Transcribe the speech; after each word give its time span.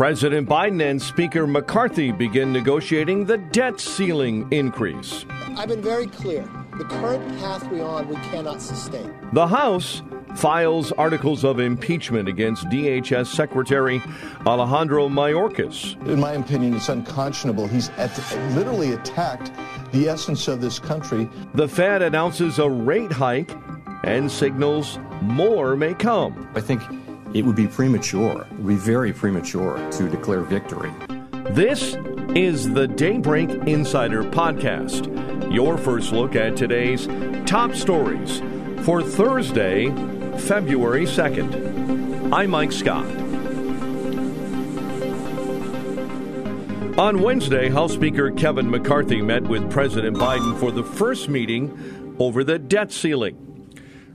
President 0.00 0.48
Biden 0.48 0.82
and 0.82 1.02
Speaker 1.02 1.46
McCarthy 1.46 2.10
begin 2.10 2.54
negotiating 2.54 3.26
the 3.26 3.36
debt 3.36 3.78
ceiling 3.78 4.50
increase. 4.50 5.26
I've 5.58 5.68
been 5.68 5.82
very 5.82 6.06
clear. 6.06 6.48
The 6.78 6.84
current 6.84 7.38
path 7.38 7.70
we're 7.70 7.84
on, 7.84 8.08
we 8.08 8.14
cannot 8.30 8.62
sustain. 8.62 9.14
The 9.34 9.46
House 9.46 10.00
files 10.36 10.90
articles 10.92 11.44
of 11.44 11.60
impeachment 11.60 12.30
against 12.30 12.64
DHS 12.70 13.26
Secretary 13.26 14.00
Alejandro 14.46 15.10
Mayorkas. 15.10 16.02
In 16.08 16.18
my 16.18 16.32
opinion, 16.32 16.76
it's 16.76 16.88
unconscionable. 16.88 17.66
He's 17.66 17.90
at, 17.98 18.16
literally 18.54 18.94
attacked 18.94 19.52
the 19.92 20.08
essence 20.08 20.48
of 20.48 20.62
this 20.62 20.78
country. 20.78 21.28
The 21.52 21.68
Fed 21.68 22.00
announces 22.00 22.58
a 22.58 22.70
rate 22.70 23.12
hike 23.12 23.50
and 24.04 24.32
signals 24.32 24.98
more 25.20 25.76
may 25.76 25.92
come. 25.92 26.50
I 26.54 26.62
think 26.62 26.80
it 27.32 27.44
would 27.44 27.56
be 27.56 27.66
premature, 27.66 28.46
it 28.50 28.58
would 28.58 28.66
be 28.66 28.74
very 28.74 29.12
premature 29.12 29.76
to 29.92 30.08
declare 30.08 30.40
victory. 30.40 30.92
This 31.50 31.96
is 32.34 32.72
the 32.72 32.88
Daybreak 32.88 33.50
Insider 33.68 34.24
Podcast, 34.24 35.52
your 35.52 35.78
first 35.78 36.12
look 36.12 36.34
at 36.34 36.56
today's 36.56 37.06
top 37.46 37.74
stories 37.74 38.40
for 38.84 39.02
Thursday, 39.02 39.90
February 40.38 41.06
2nd. 41.06 42.32
I'm 42.32 42.50
Mike 42.50 42.72
Scott. 42.72 43.06
On 46.98 47.22
Wednesday, 47.22 47.68
House 47.70 47.92
Speaker 47.92 48.30
Kevin 48.32 48.68
McCarthy 48.70 49.22
met 49.22 49.44
with 49.44 49.70
President 49.70 50.16
Biden 50.16 50.58
for 50.58 50.70
the 50.70 50.82
first 50.82 51.28
meeting 51.28 52.16
over 52.18 52.44
the 52.44 52.58
debt 52.58 52.92
ceiling. 52.92 53.49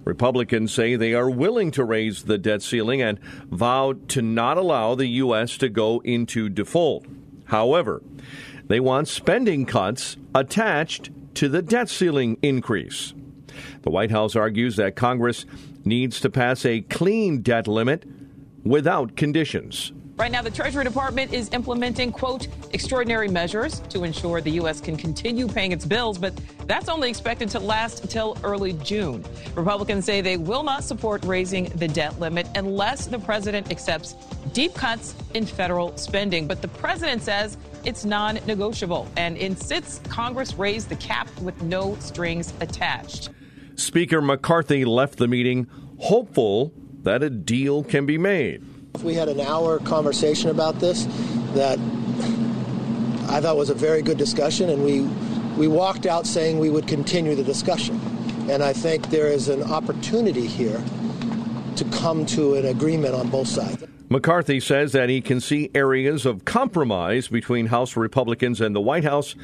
Republicans 0.06 0.72
say 0.72 0.95
they 0.95 1.14
are 1.14 1.30
willing 1.30 1.72
to 1.72 1.84
raise 1.84 2.23
the 2.23 2.38
debt 2.38 2.61
ceiling 2.61 3.02
and 3.02 3.20
vowed 3.50 4.08
to 4.09 4.22
not 4.22 4.58
allow 4.58 4.95
the 4.95 5.08
U.S. 5.08 5.58
to 5.58 5.67
go 5.67 6.00
into 6.03 6.47
default. 6.47 7.06
However, 7.45 8.02
they 8.67 8.80
want 8.80 9.08
spending 9.08 9.66
cuts 9.66 10.16
attached 10.34 11.09
to 11.36 11.50
the 11.50 11.62
debt 11.62 11.89
ceiling 11.89 12.38
increase. 12.42 13.14
The 13.81 13.89
White 13.89 14.12
House 14.12 14.36
argues 14.36 14.75
that 14.78 14.95
Congress 14.95 15.45
needs 15.84 16.19
to 16.22 16.30
pass 16.30 16.66
a 16.66 16.81
clean 16.81 17.42
debt 17.42 17.67
limit 17.67 18.06
without 18.64 19.16
conditions. 19.16 19.92
Right 20.17 20.31
now, 20.31 20.41
the 20.41 20.49
Treasury 20.49 20.85
Department 20.85 21.33
is 21.33 21.49
implementing, 21.52 22.09
quote, 22.13 22.47
extraordinary 22.71 23.27
measures 23.27 23.81
to 23.89 24.05
ensure 24.05 24.39
the 24.39 24.52
U.S. 24.52 24.80
can 24.80 24.95
continue 24.95 25.45
paying 25.45 25.73
its 25.73 25.83
bills, 25.83 26.17
but 26.17 26.33
that's 26.67 26.88
only 26.88 27.09
expected 27.09 27.49
to 27.49 27.59
last 27.59 28.02
until 28.02 28.38
early 28.41 28.72
June. 28.73 29.25
Republicans 29.55 30.05
say 30.05 30.22
they 30.22 30.38
will 30.38 30.63
not 30.63 30.85
support 30.85 31.25
raising 31.25 31.66
the 31.75 31.89
debt 31.89 32.17
limit 32.17 32.47
unless 32.55 33.07
the 33.07 33.19
president 33.19 33.69
accepts 33.69 34.13
deep 34.53 34.73
cuts 34.73 35.16
in 35.33 35.45
federal 35.45 35.95
spending. 35.97 36.47
But 36.47 36.61
the 36.61 36.69
president 36.69 37.22
says 37.22 37.57
it's 37.83 38.05
non 38.05 38.35
negotiable 38.47 39.09
and 39.17 39.35
insists 39.35 40.00
Congress 40.07 40.53
raise 40.56 40.85
the 40.85 40.95
cap 40.95 41.28
with 41.41 41.61
no 41.61 41.97
strings 42.00 42.53
attached. 42.61 43.31
Speaker 43.75 44.22
McCarthy 44.22 44.85
left 44.85 45.17
the 45.17 45.28
meeting 45.28 45.67
hopeful 46.00 46.72
that 47.03 47.22
a 47.22 47.29
deal 47.29 47.84
can 47.84 48.06
be 48.06 48.17
made. 48.17 48.63
We 49.03 49.13
had 49.13 49.29
an 49.29 49.39
hour 49.39 49.79
conversation 49.79 50.50
about 50.50 50.79
this 50.79 51.06
that 51.53 51.79
I 53.29 53.41
thought 53.41 53.57
was 53.57 53.69
a 53.69 53.75
very 53.75 54.01
good 54.01 54.17
discussion, 54.17 54.69
and 54.69 54.83
we 54.83 55.01
we 55.57 55.67
walked 55.67 56.06
out 56.06 56.28
saying 56.28 56.59
we 56.59 56.69
would 56.69 56.88
continue 56.88 57.35
the 57.35 57.44
discussion. 57.44 58.00
And 58.50 58.61
I 58.61 58.73
think 58.73 59.09
there 59.09 59.28
is 59.28 59.50
an 59.50 59.63
opportunity 59.63 60.45
here 60.45 60.84
to 61.78 61.85
come 61.85 62.25
to 62.28 62.55
an 62.55 62.66
agreement 62.66 63.16
on 63.16 63.29
both 63.29 63.47
sides. 63.47 63.84
McCarthy 64.09 64.59
says 64.59 64.91
that 64.91 65.09
he 65.09 65.19
can 65.19 65.41
see 65.41 65.72
areas 65.73 66.25
of 66.25 66.45
compromise 66.45 67.28
between 67.28 67.67
House 67.67 67.95
Republicans 67.95 68.61
and 68.61 68.75
the 68.75 68.81
White 68.81 69.03
House, 69.03 69.35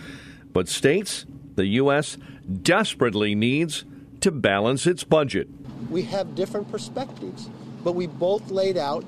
but 0.53 0.69
states 0.69 1.25
the 1.55 1.65
U.S. 1.65 2.17
desperately 2.61 3.33
needs 3.33 3.85
to 4.21 4.31
balance 4.31 4.85
its 4.85 5.03
budget. 5.03 5.49
We 5.89 6.03
have 6.03 6.35
different 6.35 6.71
perspectives, 6.71 7.49
but 7.83 7.93
we 7.93 8.05
both 8.05 8.51
laid 8.51 8.77
out 8.77 9.03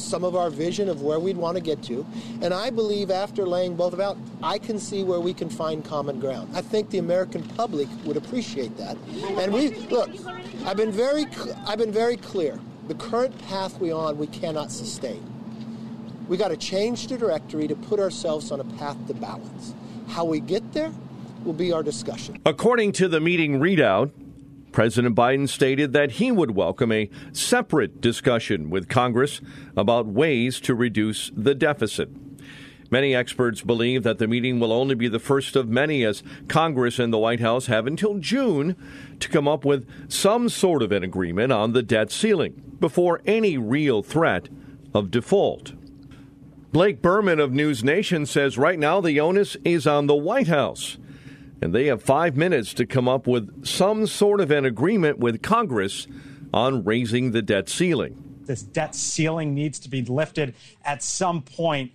some 0.00 0.24
of 0.24 0.36
our 0.36 0.50
vision 0.50 0.88
of 0.88 1.02
where 1.02 1.18
we'd 1.18 1.36
want 1.36 1.56
to 1.56 1.62
get 1.62 1.82
to. 1.84 2.06
And 2.42 2.54
I 2.54 2.70
believe 2.70 3.10
after 3.10 3.46
laying 3.46 3.76
both 3.76 3.92
of 3.92 4.00
out, 4.00 4.16
I 4.42 4.58
can 4.58 4.78
see 4.78 5.04
where 5.04 5.20
we 5.20 5.34
can 5.34 5.48
find 5.48 5.84
common 5.84 6.20
ground. 6.20 6.50
I 6.54 6.62
think 6.62 6.90
the 6.90 6.98
American 6.98 7.42
public 7.42 7.88
would 8.04 8.16
appreciate 8.16 8.76
that. 8.76 8.96
And 9.38 9.52
we 9.52 9.70
look, 9.70 10.10
I've 10.64 10.76
been 10.76 10.92
very 10.92 11.26
I've 11.66 11.78
been 11.78 11.92
very 11.92 12.16
clear. 12.16 12.58
The 12.88 12.94
current 12.94 13.38
path 13.48 13.78
we're 13.78 13.94
on, 13.94 14.16
we 14.16 14.26
cannot 14.28 14.72
sustain. 14.72 15.22
We 16.28 16.36
got 16.36 16.48
to 16.48 16.56
change 16.56 17.08
the 17.08 17.18
directory 17.18 17.68
to 17.68 17.74
put 17.74 18.00
ourselves 18.00 18.50
on 18.50 18.60
a 18.60 18.64
path 18.64 18.96
to 19.08 19.14
balance. 19.14 19.74
How 20.08 20.24
we 20.24 20.40
get 20.40 20.72
there 20.72 20.92
will 21.44 21.52
be 21.52 21.72
our 21.72 21.82
discussion. 21.82 22.38
According 22.44 22.92
to 22.92 23.08
the 23.08 23.20
meeting 23.20 23.60
readout, 23.60 24.10
President 24.72 25.16
Biden 25.16 25.48
stated 25.48 25.92
that 25.92 26.12
he 26.12 26.30
would 26.30 26.52
welcome 26.52 26.92
a 26.92 27.10
separate 27.32 28.00
discussion 28.00 28.70
with 28.70 28.88
Congress 28.88 29.40
about 29.76 30.06
ways 30.06 30.60
to 30.60 30.74
reduce 30.74 31.30
the 31.34 31.54
deficit. 31.54 32.10
Many 32.90 33.14
experts 33.14 33.60
believe 33.60 34.02
that 34.04 34.18
the 34.18 34.26
meeting 34.26 34.60
will 34.60 34.72
only 34.72 34.94
be 34.94 35.08
the 35.08 35.18
first 35.18 35.56
of 35.56 35.68
many 35.68 36.04
as 36.04 36.22
Congress 36.48 36.98
and 36.98 37.12
the 37.12 37.18
White 37.18 37.40
House 37.40 37.66
have 37.66 37.86
until 37.86 38.18
June 38.18 38.76
to 39.20 39.28
come 39.28 39.46
up 39.46 39.64
with 39.64 39.86
some 40.10 40.48
sort 40.48 40.82
of 40.82 40.92
an 40.92 41.02
agreement 41.02 41.52
on 41.52 41.72
the 41.72 41.82
debt 41.82 42.10
ceiling 42.10 42.76
before 42.80 43.20
any 43.26 43.58
real 43.58 44.02
threat 44.02 44.48
of 44.94 45.10
default. 45.10 45.72
Blake 46.72 47.02
Burman 47.02 47.40
of 47.40 47.52
News 47.52 47.84
Nation 47.84 48.24
says 48.24 48.56
right 48.56 48.78
now 48.78 49.00
the 49.00 49.20
onus 49.20 49.56
is 49.64 49.86
on 49.86 50.06
the 50.06 50.14
White 50.14 50.48
House 50.48 50.96
and 51.60 51.74
they 51.74 51.86
have 51.86 52.02
five 52.02 52.36
minutes 52.36 52.74
to 52.74 52.86
come 52.86 53.08
up 53.08 53.26
with 53.26 53.66
some 53.66 54.06
sort 54.06 54.40
of 54.40 54.50
an 54.50 54.64
agreement 54.64 55.18
with 55.18 55.42
Congress 55.42 56.06
on 56.52 56.84
raising 56.84 57.32
the 57.32 57.42
debt 57.42 57.68
ceiling. 57.68 58.16
This 58.46 58.62
debt 58.62 58.94
ceiling 58.94 59.54
needs 59.54 59.78
to 59.80 59.90
be 59.90 60.02
lifted 60.02 60.54
at 60.84 61.02
some 61.02 61.42
point 61.42 61.92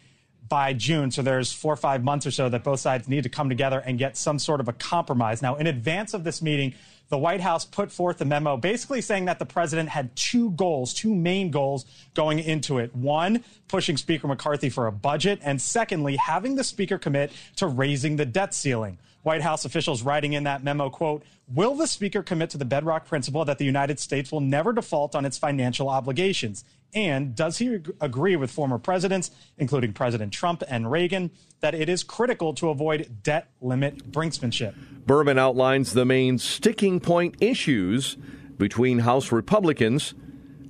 by 0.47 0.73
June. 0.73 1.09
So 1.09 1.21
there's 1.21 1.51
four 1.51 1.73
or 1.73 1.77
five 1.77 2.03
months 2.03 2.27
or 2.27 2.31
so 2.31 2.49
that 2.49 2.63
both 2.63 2.79
sides 2.79 3.07
need 3.07 3.23
to 3.23 3.29
come 3.29 3.49
together 3.49 3.79
and 3.79 3.97
get 3.97 4.17
some 4.17 4.37
sort 4.37 4.59
of 4.59 4.67
a 4.67 4.73
compromise. 4.73 5.41
Now, 5.41 5.55
in 5.55 5.65
advance 5.65 6.13
of 6.13 6.23
this 6.23 6.41
meeting, 6.41 6.75
the 7.09 7.17
White 7.17 7.41
House 7.41 7.65
put 7.65 7.91
forth 7.91 8.21
a 8.21 8.25
memo 8.25 8.57
basically 8.57 9.01
saying 9.01 9.25
that 9.25 9.39
the 9.39 9.45
president 9.45 9.89
had 9.89 10.15
two 10.15 10.51
goals, 10.51 10.93
two 10.93 11.13
main 11.13 11.49
goals 11.49 11.85
going 12.13 12.39
into 12.39 12.77
it. 12.77 12.95
One, 12.95 13.43
pushing 13.67 13.97
Speaker 13.97 14.27
McCarthy 14.27 14.69
for 14.69 14.87
a 14.87 14.91
budget, 14.91 15.39
and 15.43 15.61
secondly, 15.61 16.17
having 16.17 16.55
the 16.55 16.63
speaker 16.63 16.97
commit 16.97 17.31
to 17.55 17.67
raising 17.67 18.17
the 18.17 18.25
debt 18.25 18.53
ceiling. 18.53 18.99
White 19.23 19.41
House 19.41 19.65
officials 19.65 20.03
writing 20.03 20.33
in 20.33 20.43
that 20.43 20.63
memo, 20.63 20.89
quote, 20.89 21.23
will 21.47 21.75
the 21.75 21.87
speaker 21.87 22.21
commit 22.21 22.49
to 22.51 22.57
the 22.57 22.65
bedrock 22.65 23.05
principle 23.05 23.43
that 23.45 23.57
the 23.57 23.65
United 23.65 23.99
States 23.99 24.31
will 24.31 24.41
never 24.41 24.73
default 24.73 25.15
on 25.15 25.25
its 25.25 25.37
financial 25.37 25.89
obligations? 25.89 26.63
And 26.93 27.35
does 27.35 27.57
he 27.57 27.79
agree 28.01 28.35
with 28.35 28.51
former 28.51 28.77
presidents, 28.77 29.31
including 29.57 29.93
President 29.93 30.31
Trump 30.31 30.61
and 30.67 30.91
Reagan, 30.91 31.31
that 31.61 31.73
it 31.73 31.89
is 31.89 32.03
critical 32.03 32.53
to 32.55 32.69
avoid 32.69 33.23
debt 33.23 33.49
limit 33.61 34.11
brinksmanship? 34.11 34.75
Burman 35.05 35.39
outlines 35.39 35.93
the 35.93 36.05
main 36.05 36.37
sticking 36.37 36.99
point 36.99 37.35
issues 37.41 38.17
between 38.57 38.99
House 38.99 39.31
Republicans 39.31 40.13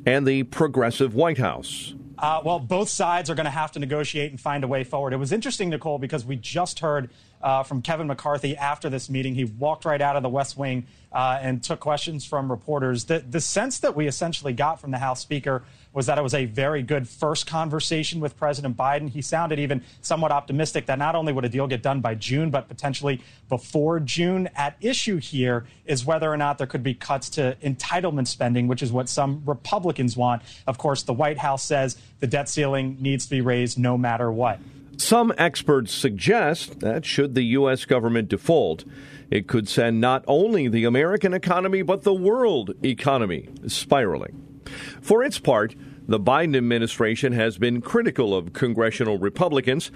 and 0.05 0.25
the 0.25 0.43
progressive 0.43 1.13
White 1.15 1.37
House. 1.39 1.93
Uh, 2.17 2.41
well, 2.45 2.59
both 2.59 2.87
sides 2.87 3.29
are 3.29 3.35
going 3.35 3.45
to 3.45 3.49
have 3.49 3.71
to 3.73 3.79
negotiate 3.79 4.31
and 4.31 4.39
find 4.39 4.63
a 4.63 4.67
way 4.67 4.83
forward. 4.83 5.11
It 5.11 5.17
was 5.17 5.33
interesting, 5.33 5.69
Nicole, 5.69 5.97
because 5.97 6.23
we 6.23 6.37
just 6.37 6.79
heard 6.79 7.09
uh, 7.43 7.61
from 7.61 7.81
Kevin 7.81 8.07
McCarthy 8.07 8.55
after 8.55 8.89
this 8.89 9.09
meeting. 9.09 9.35
He 9.35 9.43
walked 9.43 9.85
right 9.85 10.01
out 10.01 10.15
of 10.15 10.23
the 10.23 10.29
West 10.29 10.57
Wing 10.57 10.87
uh, 11.11 11.37
and 11.41 11.61
took 11.61 11.79
questions 11.79 12.25
from 12.25 12.49
reporters. 12.49 13.05
The, 13.05 13.19
the 13.19 13.41
sense 13.41 13.79
that 13.79 13.95
we 13.95 14.07
essentially 14.07 14.53
got 14.53 14.79
from 14.79 14.91
the 14.91 14.97
House 14.97 15.19
Speaker 15.19 15.63
was 15.91 16.07
that 16.07 16.17
it 16.17 16.21
was 16.21 16.33
a 16.33 16.45
very 16.45 16.81
good 16.81 17.07
first 17.07 17.45
conversation 17.45 18.19
with 18.19 18.35
President 18.35 18.75
Biden. 18.75 19.09
He 19.09 19.21
sounded 19.21 19.59
even 19.59 19.83
somewhat 20.01 20.31
optimistic 20.31 20.87
that 20.87 20.97
not 20.97 21.13
only 21.13 21.31
would 21.31 21.45
a 21.45 21.49
deal 21.49 21.67
get 21.67 21.83
done 21.83 22.01
by 22.01 22.15
June, 22.15 22.49
but 22.49 22.67
potentially 22.67 23.21
before 23.47 23.99
June. 23.99 24.49
At 24.55 24.75
issue 24.81 25.17
here 25.17 25.67
is 25.85 26.03
whether 26.03 26.31
or 26.31 26.37
not 26.37 26.57
there 26.57 26.65
could 26.65 26.81
be 26.81 26.95
cuts 26.95 27.29
to 27.31 27.55
entitlement 27.61 28.27
spending, 28.27 28.67
which 28.67 28.81
is 28.81 28.91
what 28.91 29.07
some 29.07 29.43
Republicans 29.45 30.17
want. 30.17 30.41
Of 30.65 30.79
course, 30.79 31.03
the 31.03 31.13
White 31.13 31.37
House 31.37 31.63
says 31.63 31.97
the 32.21 32.27
debt 32.27 32.49
ceiling 32.49 32.97
needs 32.99 33.25
to 33.25 33.29
be 33.29 33.41
raised 33.41 33.77
no 33.77 33.95
matter 33.95 34.31
what. 34.31 34.59
Some 34.97 35.33
experts 35.37 35.93
suggest 35.93 36.79
that 36.81 37.05
should 37.05 37.35
the 37.35 37.43
U.S. 37.43 37.85
government 37.85 38.29
default, 38.29 38.85
it 39.31 39.47
could 39.47 39.67
send 39.67 39.99
not 39.99 40.23
only 40.27 40.67
the 40.67 40.85
American 40.85 41.33
economy, 41.33 41.81
but 41.81 42.03
the 42.03 42.13
world 42.13 42.75
economy 42.83 43.49
spiraling. 43.67 44.61
For 45.01 45.23
its 45.23 45.39
part, 45.39 45.75
the 46.07 46.19
Biden 46.19 46.55
administration 46.55 47.33
has 47.33 47.57
been 47.57 47.81
critical 47.81 48.35
of 48.35 48.53
congressional 48.53 49.17
Republicans, 49.17 49.89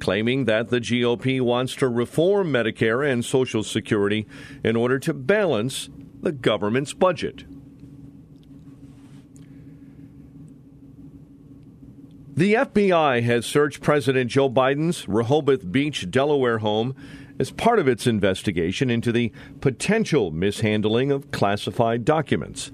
claiming 0.00 0.44
that 0.46 0.68
the 0.68 0.80
GOP 0.80 1.40
wants 1.40 1.74
to 1.76 1.88
reform 1.88 2.52
Medicare 2.52 3.08
and 3.10 3.24
Social 3.24 3.62
Security 3.62 4.26
in 4.64 4.76
order 4.76 4.98
to 4.98 5.14
balance 5.14 5.88
the 6.20 6.32
government's 6.32 6.92
budget. 6.92 7.44
The 12.34 12.54
FBI 12.54 13.22
has 13.24 13.44
searched 13.44 13.82
President 13.82 14.30
Joe 14.30 14.48
Biden's 14.48 15.06
Rehoboth 15.06 15.70
Beach, 15.70 16.10
Delaware 16.10 16.58
home 16.58 16.96
as 17.38 17.50
part 17.50 17.78
of 17.78 17.86
its 17.86 18.06
investigation 18.06 18.88
into 18.88 19.12
the 19.12 19.30
potential 19.60 20.30
mishandling 20.30 21.12
of 21.12 21.30
classified 21.30 22.06
documents. 22.06 22.72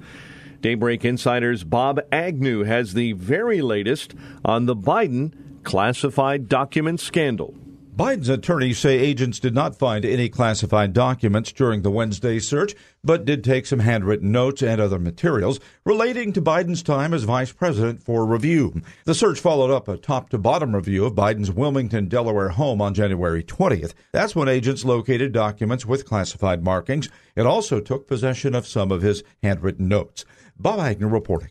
Daybreak 0.61 1.05
Insider's 1.05 1.65
Bob 1.65 2.01
Agnew 2.13 2.63
has 2.63 2.95
the 2.95 3.15
very 3.15 3.61
latest 3.61 4.15
on 4.45 4.67
the 4.67 4.77
Biden 4.77 5.33
classified 5.65 6.49
document 6.49 7.01
scandal. 7.01 7.57
Biden's 7.99 8.29
attorneys 8.29 8.79
say 8.79 8.97
agents 8.97 9.41
did 9.41 9.57
not 9.57 9.77
find 9.77 10.05
any 10.05 10.29
classified 10.29 10.93
documents 10.93 11.51
during 11.51 11.83
the 11.83 11.91
Wednesday 11.91 12.39
search, 12.39 12.77
but 13.03 13.25
did 13.25 13.43
take 13.43 13.67
some 13.67 13.81
handwritten 13.81 14.31
notes 14.31 14.63
and 14.63 14.81
other 14.81 15.01
materials 15.01 15.59
relating 15.85 16.33
to 16.33 16.41
Biden's 16.41 16.85
time 16.85 17.13
as 17.13 17.25
vice 17.25 17.51
president 17.51 18.01
for 18.01 18.25
review. 18.25 18.83
The 19.05 19.17
search 19.17 19.41
followed 19.41 19.73
up 19.73 19.89
a 19.89 19.97
top 19.97 20.31
to 20.31 20.39
bottom 20.39 20.77
review 20.77 21.07
of 21.07 21.17
Biden's 21.17 21.51
Wilmington, 21.51 22.07
Delaware 22.07 22.51
home 22.51 22.81
on 22.81 22.95
January 22.95 23.43
20th. 23.43 23.95
That's 24.13 24.37
when 24.37 24.47
agents 24.47 24.85
located 24.85 25.33
documents 25.33 25.85
with 25.85 26.07
classified 26.07 26.63
markings. 26.63 27.09
It 27.35 27.47
also 27.47 27.81
took 27.81 28.07
possession 28.07 28.55
of 28.55 28.69
some 28.69 28.93
of 28.93 29.03
his 29.03 29.25
handwritten 29.43 29.89
notes. 29.89 30.25
Bob 30.57 30.79
Agnew 30.79 31.09
reporting. 31.09 31.51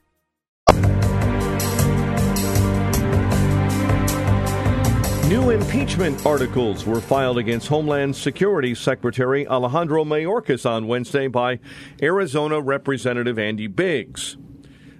New 5.31 5.51
impeachment 5.51 6.25
articles 6.25 6.85
were 6.85 6.99
filed 6.99 7.37
against 7.37 7.69
Homeland 7.69 8.17
Security 8.17 8.75
Secretary 8.75 9.47
Alejandro 9.47 10.03
Mayorkas 10.03 10.69
on 10.69 10.87
Wednesday 10.87 11.29
by 11.29 11.57
Arizona 12.01 12.59
Representative 12.59 13.39
Andy 13.39 13.67
Biggs. 13.67 14.35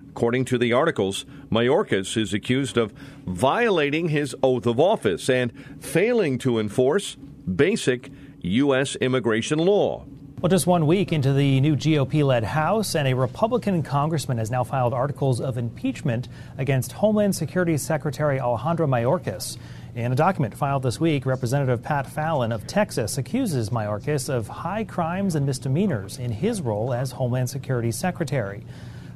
According 0.07 0.45
to 0.45 0.57
the 0.57 0.71
articles, 0.71 1.25
Mayorkas 1.51 2.15
is 2.15 2.33
accused 2.33 2.77
of 2.77 2.93
violating 3.25 4.07
his 4.07 4.33
oath 4.41 4.65
of 4.65 4.79
office 4.79 5.29
and 5.29 5.51
failing 5.83 6.37
to 6.37 6.59
enforce 6.59 7.17
basic 7.53 8.09
U.S. 8.41 8.95
immigration 9.01 9.59
law. 9.59 10.05
Well, 10.41 10.49
just 10.49 10.65
one 10.65 10.87
week 10.87 11.13
into 11.13 11.33
the 11.33 11.61
new 11.61 11.75
GOP 11.75 12.25
led 12.25 12.43
House, 12.43 12.95
and 12.95 13.07
a 13.07 13.13
Republican 13.13 13.83
congressman 13.83 14.39
has 14.39 14.49
now 14.49 14.63
filed 14.63 14.91
articles 14.91 15.39
of 15.39 15.55
impeachment 15.55 16.29
against 16.57 16.93
Homeland 16.93 17.35
Security 17.35 17.77
Secretary 17.77 18.39
Alejandro 18.39 18.87
Mayorkas. 18.87 19.59
In 19.93 20.11
a 20.11 20.15
document 20.15 20.57
filed 20.57 20.81
this 20.81 20.99
week, 20.99 21.27
Representative 21.27 21.83
Pat 21.83 22.07
Fallon 22.07 22.51
of 22.51 22.65
Texas 22.65 23.19
accuses 23.19 23.69
Mayorkas 23.69 24.29
of 24.29 24.47
high 24.47 24.83
crimes 24.83 25.35
and 25.35 25.45
misdemeanors 25.45 26.17
in 26.17 26.31
his 26.31 26.59
role 26.59 26.91
as 26.91 27.11
Homeland 27.11 27.51
Security 27.51 27.91
Secretary. 27.91 28.63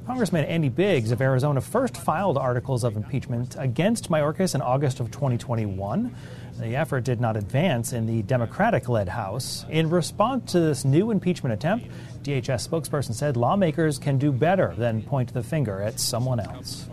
Congressman 0.06 0.46
Andy 0.46 0.70
Biggs 0.70 1.10
of 1.10 1.20
Arizona 1.20 1.60
first 1.60 1.98
filed 1.98 2.38
articles 2.38 2.84
of 2.84 2.96
impeachment 2.96 3.56
against 3.58 4.12
Mayorkas 4.12 4.54
in 4.54 4.62
August 4.62 5.00
of 5.00 5.10
2021. 5.10 6.16
The 6.60 6.78
effort 6.78 7.04
did 7.04 7.20
not 7.20 7.36
advance 7.36 7.92
in 7.92 8.06
the 8.06 8.22
Democratic 8.24 8.88
led 8.88 9.10
House. 9.10 9.66
In 9.70 9.90
response 9.90 10.54
to 10.54 10.62
this 10.62 10.86
new 10.86 11.12
impeachment 11.12 11.54
attempt, 11.54 11.88
DHS 12.24 12.68
spokesperson 12.68 13.14
said 13.14 13.36
lawmakers 13.36 14.00
can 14.00 14.18
do 14.18 14.32
better 14.32 14.74
than 14.78 15.02
point 15.02 15.34
the 15.34 15.44
finger 15.44 15.82
at 15.82 16.00
someone 16.00 16.40
else. 16.40 16.88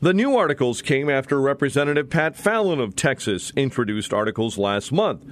The 0.00 0.14
new 0.14 0.36
articles 0.36 0.82
came 0.82 1.10
after 1.10 1.40
Representative 1.40 2.10
Pat 2.10 2.36
Fallon 2.36 2.80
of 2.80 2.94
Texas 2.94 3.52
introduced 3.56 4.12
articles 4.12 4.56
last 4.56 4.92
month, 4.92 5.24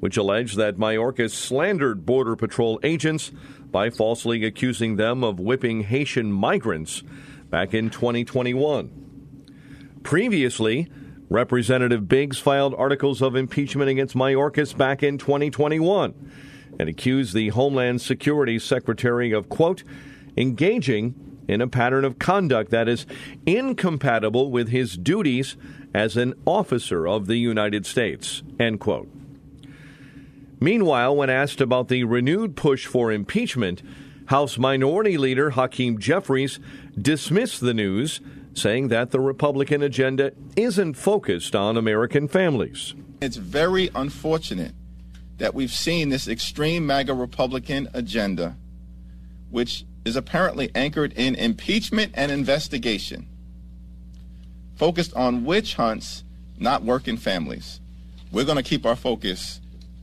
which 0.00 0.16
alleged 0.16 0.56
that 0.56 0.76
Mayorkas 0.76 1.32
slandered 1.32 2.06
Border 2.06 2.36
Patrol 2.36 2.78
agents 2.82 3.30
by 3.70 3.90
falsely 3.90 4.44
accusing 4.44 4.96
them 4.96 5.24
of 5.24 5.40
whipping 5.40 5.82
Haitian 5.82 6.32
migrants 6.32 7.02
back 7.50 7.74
in 7.74 7.90
2021. 7.90 10.00
Previously, 10.02 10.90
Representative 11.30 12.08
Biggs 12.08 12.38
filed 12.38 12.74
articles 12.74 13.20
of 13.20 13.36
impeachment 13.36 13.90
against 13.90 14.14
Mayorkas 14.14 14.76
back 14.76 15.02
in 15.02 15.18
2021 15.18 16.14
and 16.78 16.88
accused 16.88 17.34
the 17.34 17.48
Homeland 17.48 18.00
Security 18.00 18.58
Secretary 18.58 19.32
of, 19.32 19.48
quote, 19.48 19.82
engaging 20.36 21.14
in 21.46 21.60
a 21.60 21.68
pattern 21.68 22.04
of 22.04 22.18
conduct 22.18 22.70
that 22.70 22.88
is 22.88 23.06
incompatible 23.46 24.50
with 24.50 24.68
his 24.68 24.96
duties 24.96 25.56
as 25.94 26.16
an 26.16 26.34
officer 26.46 27.06
of 27.06 27.26
the 27.26 27.36
United 27.36 27.84
States. 27.86 28.42
End 28.58 28.80
quote. 28.80 29.08
Meanwhile, 30.60 31.16
when 31.16 31.30
asked 31.30 31.60
about 31.60 31.88
the 31.88 32.04
renewed 32.04 32.56
push 32.56 32.86
for 32.86 33.12
impeachment, 33.12 33.82
House 34.26 34.58
Minority 34.58 35.16
Leader 35.16 35.50
Hakeem 35.50 35.98
Jeffries 35.98 36.58
dismissed 37.00 37.60
the 37.60 37.72
news, 37.72 38.20
saying 38.54 38.88
that 38.88 39.10
the 39.10 39.20
Republican 39.20 39.82
agenda 39.82 40.32
isn't 40.56 40.94
focused 40.94 41.54
on 41.54 41.76
American 41.76 42.28
families. 42.28 42.94
It's 43.20 43.36
very 43.36 43.90
unfortunate 43.94 44.72
that 45.38 45.54
we've 45.54 45.70
seen 45.70 46.08
this 46.08 46.28
extreme 46.28 46.86
MAGA 46.86 47.14
Republican 47.14 47.88
agenda, 47.94 48.56
which 49.50 49.84
is 50.04 50.16
apparently 50.16 50.70
anchored 50.74 51.12
in 51.12 51.34
impeachment 51.34 52.12
and 52.14 52.32
investigation, 52.32 53.26
focused 54.76 55.14
on 55.14 55.44
witch 55.44 55.74
hunts, 55.74 56.24
not 56.58 56.82
working 56.82 57.16
families. 57.16 57.80
We're 58.32 58.44
going 58.44 58.56
to 58.56 58.62
keep 58.62 58.84
our 58.84 58.96
focus 58.96 59.60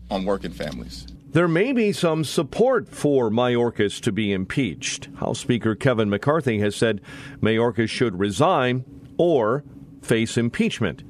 on 0.09 0.25
working 0.25 0.51
families. 0.51 1.07
There 1.35 1.49
may 1.49 1.73
be 1.73 1.91
some 1.91 2.23
support 2.23 2.87
for 2.87 3.29
Mayorkas 3.29 3.99
to 4.03 4.13
be 4.13 4.31
impeached. 4.31 5.09
House 5.17 5.37
Speaker 5.37 5.75
Kevin 5.75 6.09
McCarthy 6.09 6.59
has 6.59 6.77
said 6.77 7.01
Mayorkas 7.41 7.89
should 7.89 8.17
resign 8.17 8.85
or 9.17 9.65
face 10.01 10.37
impeachment. 10.37 11.03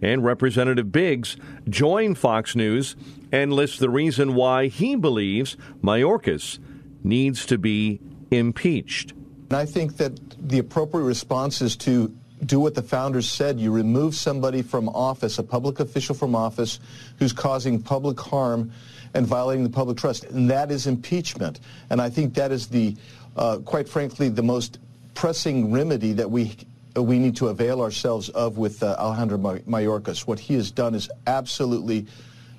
And 0.00 0.24
Representative 0.24 0.90
Biggs 0.90 1.36
joined 1.68 2.16
Fox 2.16 2.56
News 2.56 2.96
and 3.30 3.52
lists 3.52 3.78
the 3.78 3.90
reason 3.90 4.34
why 4.34 4.68
he 4.68 4.96
believes 4.96 5.58
Mayorkas 5.82 6.58
needs 7.04 7.44
to 7.44 7.58
be 7.58 8.00
impeached. 8.30 9.12
I 9.50 9.66
think 9.66 9.98
that 9.98 10.18
the 10.40 10.58
appropriate 10.58 11.04
response 11.04 11.60
is 11.60 11.76
to 11.76 12.16
do 12.46 12.60
what 12.60 12.74
the 12.74 12.82
founders 12.82 13.28
said. 13.28 13.60
You 13.60 13.72
remove 13.72 14.14
somebody 14.14 14.62
from 14.62 14.88
office, 14.88 15.38
a 15.38 15.42
public 15.42 15.80
official 15.80 16.14
from 16.14 16.34
office, 16.34 16.80
who's 17.18 17.34
causing 17.34 17.82
public 17.82 18.18
harm 18.18 18.72
and 19.16 19.26
violating 19.26 19.64
the 19.64 19.70
public 19.70 19.96
trust, 19.96 20.24
and 20.24 20.50
that 20.50 20.70
is 20.70 20.86
impeachment. 20.86 21.60
And 21.88 22.02
I 22.02 22.10
think 22.10 22.34
that 22.34 22.52
is 22.52 22.66
the, 22.66 22.94
uh, 23.34 23.58
quite 23.64 23.88
frankly, 23.88 24.28
the 24.28 24.42
most 24.42 24.78
pressing 25.14 25.72
remedy 25.72 26.12
that 26.12 26.30
we 26.30 26.54
we 26.94 27.18
need 27.18 27.36
to 27.36 27.48
avail 27.48 27.82
ourselves 27.82 28.30
of 28.30 28.56
with 28.56 28.82
uh, 28.82 28.96
Alejandro 28.98 29.38
Mayorkas. 29.38 30.26
What 30.26 30.38
he 30.38 30.54
has 30.54 30.70
done 30.70 30.94
is 30.94 31.10
absolutely, 31.26 32.06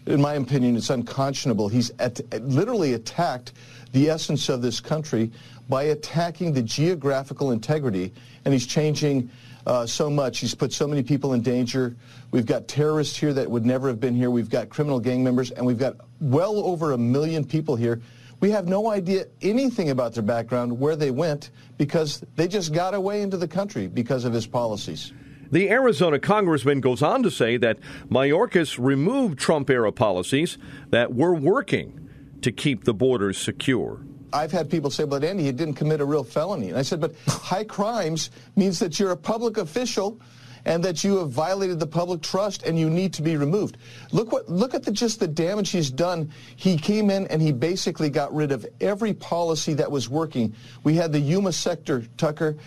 in 0.06 0.22
my 0.22 0.34
opinion, 0.34 0.76
it's 0.76 0.92
unconscionable. 0.92 1.70
He's 1.70 1.92
at, 1.98 2.22
literally 2.44 2.94
attacked 2.94 3.54
the 3.94 4.10
essence 4.10 4.48
of 4.50 4.62
this 4.62 4.80
country 4.80 5.32
by 5.70 5.84
attacking 5.84 6.54
the 6.54 6.62
geographical 6.62 7.52
integrity, 7.52 8.14
and 8.46 8.54
he's 8.54 8.68
changing 8.68 9.30
uh, 9.68 9.86
so 9.86 10.10
much. 10.10 10.40
He's 10.40 10.56
put 10.56 10.72
so 10.72 10.88
many 10.88 11.04
people 11.04 11.34
in 11.34 11.42
danger. 11.42 11.96
We've 12.32 12.46
got 12.46 12.70
terrorists 12.70 13.18
here 13.18 13.34
that 13.34 13.52
would 13.52 13.66
never 13.66 13.90
have 13.90 14.00
been 14.00 14.16
here. 14.16 14.32
We've 14.32 14.50
got 14.50 14.70
criminal 14.70 15.00
gang 15.00 15.24
members, 15.24 15.52
and 15.52 15.66
we've 15.66 15.78
got 15.78 15.98
well 16.22 16.58
over 16.60 16.94
a 16.94 16.98
million 16.98 17.44
people 17.44 17.76
here. 17.76 18.02
We 18.40 18.50
have 18.52 18.68
no 18.68 18.90
idea 18.90 19.26
anything 19.42 19.90
about 19.90 20.14
their 20.14 20.24
background, 20.24 20.80
where 20.80 20.96
they 20.96 21.12
went, 21.12 21.50
because 21.78 22.24
they 22.36 22.48
just 22.48 22.74
got 22.74 22.94
away 22.94 23.22
into 23.22 23.36
the 23.36 23.48
country 23.48 23.88
because 23.88 24.24
of 24.24 24.32
his 24.32 24.48
policies. 24.48 25.12
The 25.52 25.70
Arizona 25.70 26.20
congressman 26.20 26.80
goes 26.80 27.02
on 27.02 27.24
to 27.24 27.32
say 27.32 27.58
that 27.58 27.80
Mayorkas 28.10 28.78
removed 28.80 29.38
Trump 29.38 29.70
era 29.70 29.92
policies 29.92 30.58
that 30.92 31.14
were 31.14 31.34
working 31.34 32.10
to 32.42 32.52
keep 32.54 32.86
the 32.86 32.94
borders 32.94 33.38
secure. 33.38 34.00
I've 34.34 34.52
had 34.52 34.70
people 34.70 34.90
say, 34.90 35.06
but 35.06 35.24
Andy, 35.24 35.44
he 35.44 35.52
didn't 35.52 35.76
commit 35.76 36.02
a 36.02 36.06
real 36.06 36.24
felony. 36.24 36.70
And 36.70 36.78
I 36.78 36.82
said, 36.82 37.00
but 37.00 37.16
high 37.28 37.64
crimes 37.64 38.32
means 38.56 38.80
that 38.80 39.00
you're 39.00 39.12
a 39.12 39.18
public 39.18 39.58
official 39.58 40.20
and 40.68 40.84
that 40.84 41.04
you 41.04 41.18
have 41.18 41.32
violated 41.32 41.80
the 41.80 41.88
public 41.88 42.22
trust 42.22 42.64
and 42.64 42.78
you 42.78 42.90
need 42.90 43.14
to 43.14 43.22
be 43.22 43.38
removed. 43.38 43.78
Look 44.12 44.34
what 44.34 44.50
look 44.50 44.74
at 44.74 44.84
the, 44.84 44.92
just 44.92 45.20
the 45.20 45.28
damage 45.28 45.70
he's 45.70 45.90
done. 45.90 46.30
He 46.58 46.78
came 46.78 47.10
in 47.10 47.26
and 47.28 47.42
he 47.42 47.54
basically 47.54 48.10
got 48.10 48.36
rid 48.36 48.52
of 48.52 48.68
every 48.82 49.14
policy 49.14 49.74
that 49.76 49.90
was 49.90 50.10
working. 50.10 50.54
We 50.84 50.96
had 50.96 51.14
the 51.14 51.20
Yuma 51.20 51.54
sector, 51.54 52.04
Tucker. 52.18 52.58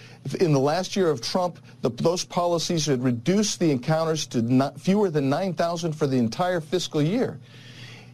In 0.41 0.53
the 0.53 0.61
last 0.61 0.97
year 0.97 1.11
of 1.11 1.21
Trump, 1.21 1.59
the, 1.83 1.91
those 1.91 2.25
policies 2.25 2.87
had 2.87 3.05
reduced 3.05 3.61
the 3.61 3.71
encounters 3.71 4.27
to 4.29 4.41
not, 4.41 4.81
fewer 4.81 5.11
than 5.11 5.29
9,000 5.29 5.93
for 5.93 6.07
the 6.07 6.17
entire 6.17 6.63
fiscal 6.63 7.03
year. 7.03 7.39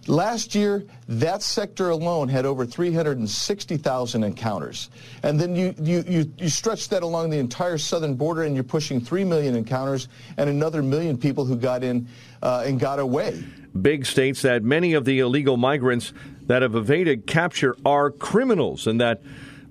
Last 0.09 0.55
year, 0.55 0.85
that 1.09 1.43
sector 1.43 1.91
alone 1.91 2.29
had 2.29 2.47
over 2.47 2.65
360,000 2.65 4.23
encounters. 4.23 4.89
And 5.23 5.41
then 5.41 5.57
you, 5.57 5.75
you, 5.81 6.05
you, 6.07 6.33
you, 6.39 6.49
stretch 6.49 6.89
that 6.91 7.03
along 7.03 7.31
the 7.31 7.39
entire 7.39 7.77
southern 7.77 8.15
border 8.15 8.45
and 8.45 8.55
you're 8.55 8.63
pushing 8.63 9.01
3 9.01 9.25
million 9.25 9.57
encounters 9.57 10.09
and 10.37 10.49
another 10.49 10.81
million 10.83 11.19
people 11.19 11.45
who 11.45 11.57
got 11.57 11.83
in 11.83 12.07
uh, 12.43 12.65
and 12.67 12.79
got 12.79 13.01
away. 13.01 13.43
Biggs 13.81 14.09
states 14.09 14.43
that 14.43 14.63
many 14.63 14.95
of 14.95 15.05
the 15.05 15.19
illegal 15.19 15.57
migrants 15.57 16.13
that 16.47 16.63
have 16.63 16.77
evaded 16.77 17.27
capture 17.27 17.77
are 17.85 18.11
criminals 18.11 18.87
and 18.87 19.01
that 19.01 19.23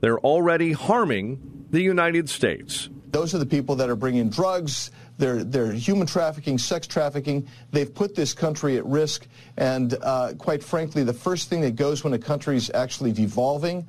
they're 0.01 0.19
already 0.19 0.73
harming 0.73 1.67
the 1.71 1.81
United 1.81 2.29
States. 2.29 2.89
Those 3.11 3.33
are 3.33 3.37
the 3.37 3.45
people 3.45 3.75
that 3.77 3.89
are 3.89 3.95
bringing 3.95 4.29
drugs, 4.29 4.91
they're, 5.17 5.43
they're 5.43 5.71
human 5.71 6.07
trafficking, 6.07 6.57
sex 6.57 6.87
trafficking. 6.87 7.47
They've 7.71 7.93
put 7.93 8.15
this 8.15 8.33
country 8.33 8.77
at 8.77 8.85
risk. 8.85 9.27
And 9.57 9.95
uh, 10.01 10.33
quite 10.37 10.63
frankly, 10.63 11.03
the 11.03 11.13
first 11.13 11.49
thing 11.49 11.61
that 11.61 11.75
goes 11.75 12.03
when 12.03 12.13
a 12.13 12.19
country 12.19 12.57
is 12.57 12.69
actually 12.73 13.11
devolving 13.11 13.87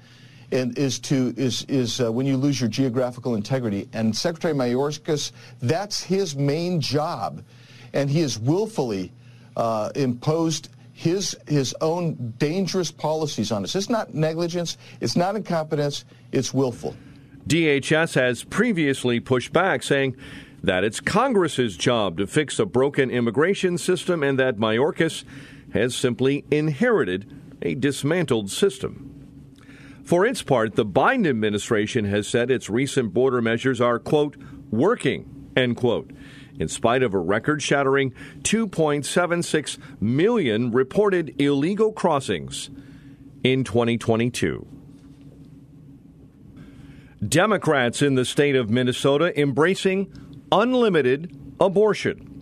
and 0.52 0.78
is 0.78 0.98
to 1.00 1.34
is 1.36 1.64
is 1.68 2.00
uh, 2.00 2.12
when 2.12 2.26
you 2.26 2.36
lose 2.36 2.60
your 2.60 2.70
geographical 2.70 3.34
integrity. 3.34 3.88
And 3.92 4.16
Secretary 4.16 4.54
Mayorkas, 4.54 5.32
that's 5.60 6.02
his 6.02 6.36
main 6.36 6.80
job, 6.80 7.42
and 7.92 8.08
he 8.08 8.20
has 8.20 8.38
willfully 8.38 9.12
uh, 9.56 9.90
imposed 9.94 10.68
his 10.92 11.36
his 11.48 11.74
own 11.80 12.34
dangerous 12.38 12.90
policies 12.90 13.50
on 13.50 13.64
us. 13.64 13.74
It's 13.74 13.90
not 13.90 14.14
negligence. 14.14 14.78
It's 15.00 15.16
not 15.16 15.36
incompetence. 15.36 16.04
It's 16.32 16.54
willful. 16.54 16.96
DHS 17.48 18.14
has 18.14 18.42
previously 18.42 19.20
pushed 19.20 19.52
back, 19.52 19.82
saying 19.82 20.16
that 20.62 20.84
it's 20.84 21.00
Congress's 21.00 21.76
job 21.76 22.16
to 22.18 22.26
fix 22.26 22.58
a 22.58 22.66
broken 22.66 23.10
immigration 23.10 23.78
system 23.78 24.22
and 24.22 24.38
that 24.38 24.56
Mayorkas 24.56 25.24
has 25.72 25.94
simply 25.94 26.44
inherited 26.50 27.30
a 27.62 27.74
dismantled 27.74 28.50
system. 28.50 29.12
For 30.04 30.24
its 30.24 30.42
part, 30.42 30.76
the 30.76 30.86
Biden 30.86 31.28
administration 31.28 32.04
has 32.04 32.28
said 32.28 32.50
its 32.50 32.70
recent 32.70 33.12
border 33.12 33.42
measures 33.42 33.80
are, 33.80 33.98
quote, 33.98 34.36
working, 34.70 35.50
end 35.56 35.76
quote, 35.76 36.10
in 36.58 36.68
spite 36.68 37.02
of 37.02 37.12
a 37.12 37.18
record 37.18 37.62
shattering 37.62 38.12
2.76 38.42 39.78
million 40.00 40.70
reported 40.70 41.34
illegal 41.40 41.92
crossings 41.92 42.70
in 43.42 43.64
2022. 43.64 44.66
Democrats 47.26 48.02
in 48.02 48.14
the 48.14 48.24
state 48.24 48.54
of 48.54 48.70
Minnesota 48.70 49.38
embracing 49.38 50.12
unlimited 50.52 51.34
abortion. 51.60 52.32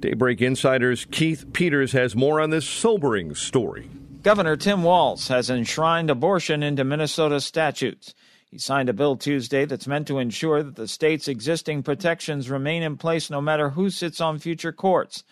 Daybreak 0.00 0.42
Insider's 0.42 1.06
Keith 1.06 1.52
Peters 1.52 1.92
has 1.92 2.14
more 2.14 2.40
on 2.40 2.50
this 2.50 2.68
sobering 2.68 3.34
story. 3.34 3.88
Governor 4.22 4.56
Tim 4.56 4.82
Walz 4.82 5.28
has 5.28 5.50
enshrined 5.50 6.10
abortion 6.10 6.62
into 6.62 6.84
Minnesota 6.84 7.40
statutes. 7.40 8.14
He 8.50 8.58
signed 8.58 8.88
a 8.88 8.92
bill 8.92 9.16
Tuesday 9.16 9.64
that's 9.64 9.86
meant 9.86 10.06
to 10.08 10.18
ensure 10.18 10.62
that 10.62 10.76
the 10.76 10.88
state's 10.88 11.28
existing 11.28 11.82
protections 11.82 12.50
remain 12.50 12.82
in 12.82 12.96
place 12.96 13.30
no 13.30 13.40
matter 13.40 13.70
who 13.70 13.90
sits 13.90 14.20
on 14.20 14.38
future 14.38 14.72
courts. 14.72 15.24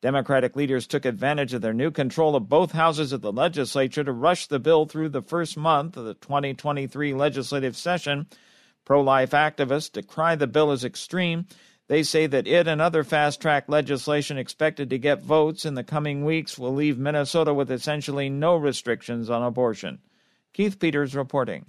Democratic 0.00 0.54
leaders 0.54 0.86
took 0.86 1.04
advantage 1.04 1.54
of 1.54 1.60
their 1.60 1.74
new 1.74 1.90
control 1.90 2.36
of 2.36 2.48
both 2.48 2.72
houses 2.72 3.12
of 3.12 3.20
the 3.20 3.32
legislature 3.32 4.04
to 4.04 4.12
rush 4.12 4.46
the 4.46 4.60
bill 4.60 4.86
through 4.86 5.08
the 5.08 5.22
first 5.22 5.56
month 5.56 5.96
of 5.96 6.04
the 6.04 6.14
2023 6.14 7.14
legislative 7.14 7.76
session. 7.76 8.26
Pro 8.88 9.02
life 9.02 9.32
activists 9.32 9.92
decry 9.92 10.34
the 10.34 10.46
bill 10.46 10.70
as 10.70 10.82
extreme. 10.82 11.44
They 11.88 12.02
say 12.02 12.26
that 12.26 12.46
it 12.46 12.66
and 12.66 12.80
other 12.80 13.04
fast 13.04 13.38
track 13.38 13.68
legislation 13.68 14.38
expected 14.38 14.88
to 14.88 14.98
get 14.98 15.22
votes 15.22 15.66
in 15.66 15.74
the 15.74 15.84
coming 15.84 16.24
weeks 16.24 16.58
will 16.58 16.72
leave 16.72 16.96
Minnesota 16.96 17.52
with 17.52 17.70
essentially 17.70 18.30
no 18.30 18.56
restrictions 18.56 19.28
on 19.28 19.42
abortion. 19.42 19.98
Keith 20.54 20.78
Peters 20.78 21.14
reporting. 21.14 21.66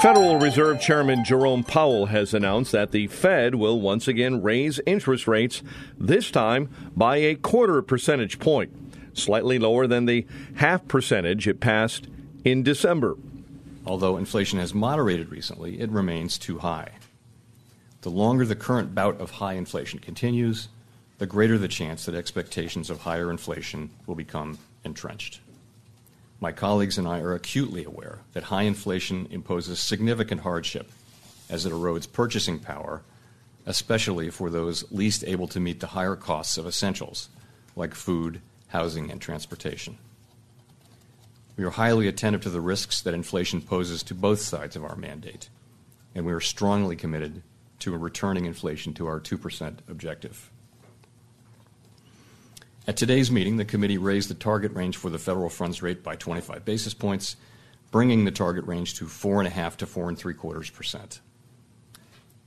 Federal 0.00 0.38
Reserve 0.38 0.80
Chairman 0.80 1.26
Jerome 1.26 1.62
Powell 1.62 2.06
has 2.06 2.32
announced 2.32 2.72
that 2.72 2.90
the 2.90 3.06
Fed 3.08 3.54
will 3.56 3.82
once 3.82 4.08
again 4.08 4.40
raise 4.40 4.80
interest 4.86 5.28
rates, 5.28 5.62
this 5.98 6.30
time 6.30 6.70
by 6.96 7.16
a 7.16 7.34
quarter 7.34 7.82
percentage 7.82 8.38
point 8.38 8.72
slightly 9.14 9.58
lower 9.58 9.86
than 9.86 10.06
the 10.06 10.26
half 10.56 10.86
percentage 10.88 11.46
it 11.46 11.60
passed 11.60 12.06
in 12.44 12.62
December. 12.62 13.16
Although 13.86 14.16
inflation 14.16 14.58
has 14.58 14.74
moderated 14.74 15.30
recently, 15.30 15.80
it 15.80 15.90
remains 15.90 16.38
too 16.38 16.58
high. 16.58 16.92
The 18.02 18.10
longer 18.10 18.46
the 18.46 18.56
current 18.56 18.94
bout 18.94 19.20
of 19.20 19.32
high 19.32 19.54
inflation 19.54 19.98
continues, 19.98 20.68
the 21.18 21.26
greater 21.26 21.58
the 21.58 21.68
chance 21.68 22.06
that 22.06 22.14
expectations 22.14 22.88
of 22.88 23.00
higher 23.00 23.30
inflation 23.30 23.90
will 24.06 24.14
become 24.14 24.58
entrenched. 24.84 25.40
My 26.40 26.52
colleagues 26.52 26.96
and 26.96 27.06
I 27.06 27.20
are 27.20 27.34
acutely 27.34 27.84
aware 27.84 28.20
that 28.32 28.44
high 28.44 28.62
inflation 28.62 29.28
imposes 29.30 29.78
significant 29.78 30.40
hardship 30.40 30.90
as 31.50 31.66
it 31.66 31.72
erodes 31.72 32.10
purchasing 32.10 32.58
power, 32.58 33.02
especially 33.66 34.30
for 34.30 34.48
those 34.48 34.90
least 34.90 35.22
able 35.24 35.48
to 35.48 35.60
meet 35.60 35.80
the 35.80 35.88
higher 35.88 36.16
costs 36.16 36.56
of 36.56 36.66
essentials 36.66 37.28
like 37.76 37.94
food 37.94 38.40
housing, 38.70 39.10
and 39.10 39.20
transportation. 39.20 39.98
We 41.56 41.64
are 41.64 41.70
highly 41.70 42.08
attentive 42.08 42.42
to 42.42 42.50
the 42.50 42.60
risks 42.60 43.02
that 43.02 43.14
inflation 43.14 43.60
poses 43.60 44.02
to 44.04 44.14
both 44.14 44.40
sides 44.40 44.76
of 44.76 44.84
our 44.84 44.96
mandate, 44.96 45.50
and 46.14 46.24
we 46.24 46.32
are 46.32 46.40
strongly 46.40 46.96
committed 46.96 47.42
to 47.80 47.96
returning 47.96 48.46
inflation 48.46 48.94
to 48.94 49.06
our 49.06 49.20
2% 49.20 49.78
objective. 49.88 50.50
At 52.86 52.96
today's 52.96 53.30
meeting, 53.30 53.56
the 53.56 53.64
committee 53.64 53.98
raised 53.98 54.30
the 54.30 54.34
target 54.34 54.72
range 54.72 54.96
for 54.96 55.10
the 55.10 55.18
federal 55.18 55.50
funds 55.50 55.82
rate 55.82 56.02
by 56.02 56.16
25 56.16 56.64
basis 56.64 56.94
points, 56.94 57.36
bringing 57.90 58.24
the 58.24 58.30
target 58.30 58.64
range 58.66 58.94
to 58.94 59.04
4.5 59.04 59.76
to 59.76 59.86
4.75 59.86 60.72
percent. 60.72 61.20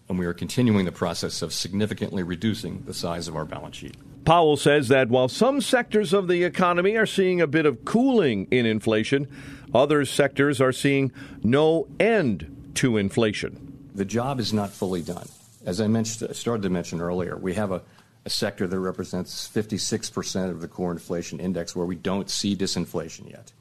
And 0.10 0.18
we 0.18 0.26
are 0.26 0.34
continuing 0.34 0.86
the 0.86 0.92
process 0.92 1.42
of 1.42 1.54
significantly 1.54 2.24
reducing 2.24 2.84
the 2.86 2.94
size 2.94 3.28
of 3.28 3.36
our 3.36 3.46
balance 3.46 3.78
sheet. 3.78 3.96
Powell 4.26 4.58
says 4.58 4.88
that 4.88 5.10
while 5.10 5.28
some 5.28 5.60
sectors 5.60 6.14
of 6.14 6.28
the 6.28 6.44
economy 6.44 6.96
are 6.98 7.06
seeing 7.06 7.42
a 7.42 7.48
bit 7.48 7.66
of 7.66 7.84
cooling 7.84 8.48
in 8.52 8.66
inflation, 8.66 9.28
other 9.74 10.06
sectors 10.06 10.62
are 10.62 10.72
seeing 10.72 11.12
no 11.44 11.88
end 12.00 12.72
to 12.76 12.98
inflation. 12.98 13.92
the 13.94 14.06
job 14.06 14.40
is 14.40 14.54
not 14.54 14.72
fully 14.72 15.02
done. 15.02 15.28
As 15.66 15.80
I 15.80 15.88
mentioned, 15.88 16.36
started 16.36 16.64
to 16.64 16.70
mention 16.70 17.00
earlier, 17.00 17.38
we 17.38 17.54
have 17.54 17.72
a, 17.72 17.82
a 18.26 18.30
sector 18.30 18.68
that 18.68 18.80
represents 18.80 19.50
56% 19.54 20.50
of 20.50 20.62
the 20.62 20.68
core 20.68 20.92
inflation 20.92 21.40
index 21.40 21.76
where 21.76 21.86
we 21.86 21.96
don't 21.96 22.30
see 22.30 22.56
disinflation 22.56 23.30
yet. 23.30 23.52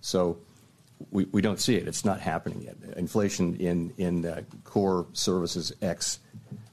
So 0.00 0.38
we, 1.10 1.24
we 1.26 1.42
don't 1.42 1.60
see 1.60 1.76
it. 1.76 1.88
It's 1.88 2.04
not 2.04 2.20
happening 2.20 2.62
yet. 2.62 2.76
Inflation 2.96 3.56
in, 3.56 3.92
in 3.98 4.46
core 4.64 5.06
services 5.12 5.72
X, 5.82 6.20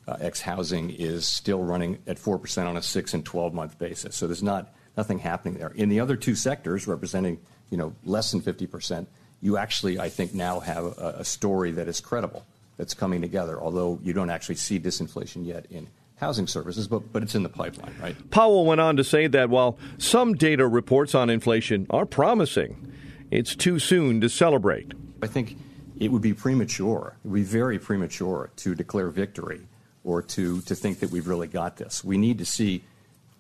uh, 0.07 0.17
X 0.19 0.41
housing 0.41 0.89
is 0.89 1.27
still 1.27 1.63
running 1.63 1.99
at 2.07 2.17
4% 2.17 2.65
on 2.65 2.77
a 2.77 2.81
6 2.81 3.13
and 3.13 3.25
12 3.25 3.53
month 3.53 3.77
basis. 3.77 4.15
So 4.15 4.27
there's 4.27 4.43
not, 4.43 4.73
nothing 4.95 5.19
happening 5.19 5.55
there. 5.55 5.71
In 5.75 5.89
the 5.89 5.99
other 5.99 6.15
two 6.15 6.35
sectors, 6.35 6.87
representing 6.87 7.39
you 7.69 7.77
know, 7.77 7.93
less 8.05 8.31
than 8.31 8.41
50%, 8.41 9.07
you 9.41 9.57
actually, 9.57 9.99
I 9.99 10.09
think, 10.09 10.33
now 10.33 10.59
have 10.59 10.85
a, 10.85 11.15
a 11.19 11.25
story 11.25 11.71
that 11.71 11.87
is 11.87 11.99
credible, 11.99 12.45
that's 12.77 12.93
coming 12.93 13.21
together, 13.21 13.59
although 13.59 13.99
you 14.03 14.13
don't 14.13 14.29
actually 14.29 14.55
see 14.55 14.79
disinflation 14.79 15.45
yet 15.45 15.65
in 15.69 15.87
housing 16.15 16.47
services, 16.47 16.87
but, 16.87 17.11
but 17.11 17.21
it's 17.21 17.35
in 17.35 17.43
the 17.43 17.49
pipeline, 17.49 17.93
right? 18.01 18.31
Powell 18.31 18.65
went 18.65 18.81
on 18.81 18.97
to 18.97 19.03
say 19.03 19.27
that 19.27 19.49
while 19.49 19.77
some 19.97 20.33
data 20.33 20.67
reports 20.67 21.13
on 21.13 21.29
inflation 21.29 21.85
are 21.89 22.05
promising, 22.05 22.91
it's 23.29 23.55
too 23.55 23.77
soon 23.77 24.21
to 24.21 24.29
celebrate. 24.29 24.93
I 25.21 25.27
think 25.27 25.57
it 25.99 26.11
would 26.11 26.21
be 26.21 26.33
premature, 26.33 27.17
it 27.23 27.27
would 27.27 27.35
be 27.35 27.43
very 27.43 27.77
premature 27.77 28.49
to 28.57 28.73
declare 28.73 29.09
victory 29.09 29.61
or 30.07 30.21
to, 30.21 30.61
to 30.61 30.73
think 30.73 31.01
that 31.01 31.11
we've 31.11 31.27
really 31.27 31.47
got 31.47 31.75
this. 31.75 32.01
We 32.03 32.17
need 32.17 32.37
to 32.37 32.45
see 32.45 32.81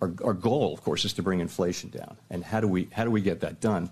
our, 0.01 0.11
our 0.23 0.33
goal, 0.33 0.73
of 0.73 0.83
course, 0.83 1.05
is 1.05 1.13
to 1.13 1.23
bring 1.23 1.39
inflation 1.39 1.89
down. 1.89 2.17
And 2.29 2.43
how 2.43 2.59
do 2.59 2.67
we, 2.67 2.89
how 2.91 3.05
do 3.05 3.09
we 3.09 3.21
get 3.21 3.39
that 3.39 3.61
done? 3.61 3.89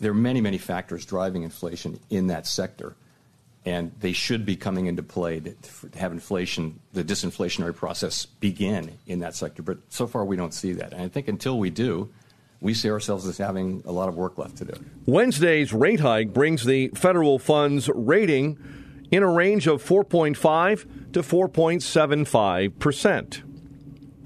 There 0.00 0.10
are 0.10 0.14
many, 0.14 0.40
many 0.40 0.58
factors 0.58 1.06
driving 1.06 1.44
inflation 1.44 2.00
in 2.10 2.26
that 2.26 2.46
sector 2.46 2.96
and 3.66 3.92
they 4.00 4.12
should 4.12 4.46
be 4.46 4.56
coming 4.56 4.86
into 4.86 5.02
play 5.02 5.38
to, 5.38 5.52
have 5.98 6.12
inflation, 6.12 6.80
the 6.92 7.04
disinflationary 7.04 7.76
process 7.76 8.24
begin 8.24 8.98
in 9.06 9.20
that 9.20 9.34
sector. 9.34 9.62
But 9.62 9.78
so 9.90 10.06
far, 10.06 10.24
we 10.24 10.36
don't 10.36 10.54
see 10.54 10.72
that. 10.72 10.92
And 10.92 11.02
I 11.02 11.08
think 11.08 11.28
until 11.28 11.58
we 11.58 11.68
do, 11.68 12.08
we 12.62 12.72
see 12.72 12.90
ourselves 12.90 13.26
as 13.26 13.36
having 13.36 13.82
a 13.84 13.92
lot 13.92 14.08
of 14.08 14.16
work 14.16 14.38
left 14.38 14.56
to 14.58 14.64
do. 14.64 14.72
Wednesday's 15.04 15.74
rate 15.74 16.00
hike 16.00 16.32
brings 16.32 16.64
the 16.64 16.88
federal 16.88 17.38
funds 17.38 17.90
rating 17.94 18.58
in 19.10 19.22
a 19.22 19.30
range 19.30 19.66
of 19.66 19.82
4.5 19.84 21.12
to 21.12 21.22
4.75 21.22 22.78
percent. 22.78 23.42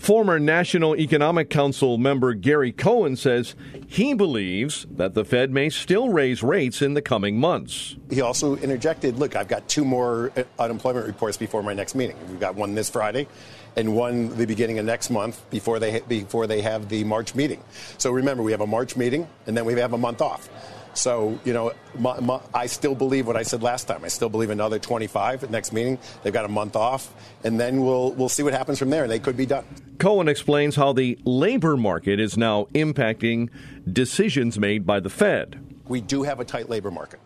Former 0.05 0.39
National 0.39 0.95
Economic 0.97 1.49
Council 1.49 1.97
member 1.97 2.35
Gary 2.35 2.73
Cohn 2.73 3.17
says 3.17 3.55
he 3.87 4.13
believes 4.13 4.87
that 4.91 5.15
the 5.15 5.25
Fed 5.25 5.51
may 5.51 5.71
still 5.71 6.11
raise 6.11 6.43
rates 6.43 6.83
in 6.83 6.93
the 6.93 7.01
coming 7.01 7.39
months. 7.39 7.97
He 8.11 8.21
also 8.21 8.57
interjected, 8.57 9.19
look, 9.19 9.35
I've 9.35 9.49
got 9.49 9.67
two 9.67 9.83
more 9.83 10.31
uh, 10.37 10.43
unemployment 10.59 11.07
reports 11.07 11.39
before 11.39 11.63
my 11.63 11.73
next 11.73 11.95
meeting. 11.95 12.19
We've 12.29 12.39
got 12.39 12.55
one 12.55 12.75
this 12.75 12.91
Friday 12.91 13.29
and 13.77 13.97
one 13.97 14.37
the 14.37 14.45
beginning 14.45 14.79
of 14.79 14.85
next 14.85 15.09
month 15.09 15.41
before 15.49 15.79
they 15.79 16.01
before 16.01 16.47
they 16.47 16.61
have 16.61 16.91
the 16.91 17.03
March 17.05 17.35
meeting. 17.35 17.63
So 17.97 18.11
remember, 18.11 18.43
we 18.43 18.53
have 18.53 18.61
a 18.61 18.67
March 18.67 18.99
meeting 18.99 19.27
and 19.47 19.57
then 19.57 19.65
we 19.65 19.73
have 19.81 19.95
a 19.95 19.99
month 19.99 20.21
off. 20.21 20.51
So, 20.95 21.39
you 21.45 21.53
know, 21.53 21.73
my, 21.99 22.19
my, 22.21 22.41
I 22.53 22.67
still 22.67 22.95
believe 22.95 23.27
what 23.27 23.37
I 23.37 23.43
said 23.43 23.63
last 23.63 23.85
time. 23.85 24.05
I 24.05 24.09
still 24.09 24.29
believe 24.29 24.51
another 24.51 24.79
25 24.79 25.45
at 25.45 25.51
next 25.51 25.73
meeting. 25.73 25.99
They've 26.23 26.33
got 26.33 26.45
a 26.45 26.49
month 26.49 26.77
off, 26.77 27.13
and 27.43 27.59
then 27.59 27.81
we'll 27.85 28.13
we'll 28.13 28.29
see 28.29 28.43
what 28.43 28.53
happens 28.53 28.79
from 28.79 28.91
there. 28.91 29.03
And 29.03 29.11
they 29.11 29.19
could 29.19 29.37
be 29.37 29.47
done. 29.47 29.65
Cohn 29.99 30.29
explains 30.29 30.77
how 30.77 30.93
the 30.93 31.19
labor 31.25 31.77
market 31.77 32.21
is 32.21 32.37
now 32.37 32.65
impacting 32.75 33.51
decisions 33.91 34.59
made 34.59 34.87
by 34.87 35.01
the 35.01 35.11
Fed. 35.11 35.61
We 35.87 36.01
do 36.01 36.23
have 36.23 36.41
a 36.41 36.45
tight 36.45 36.69
labor 36.69 36.91
market. 36.91 37.21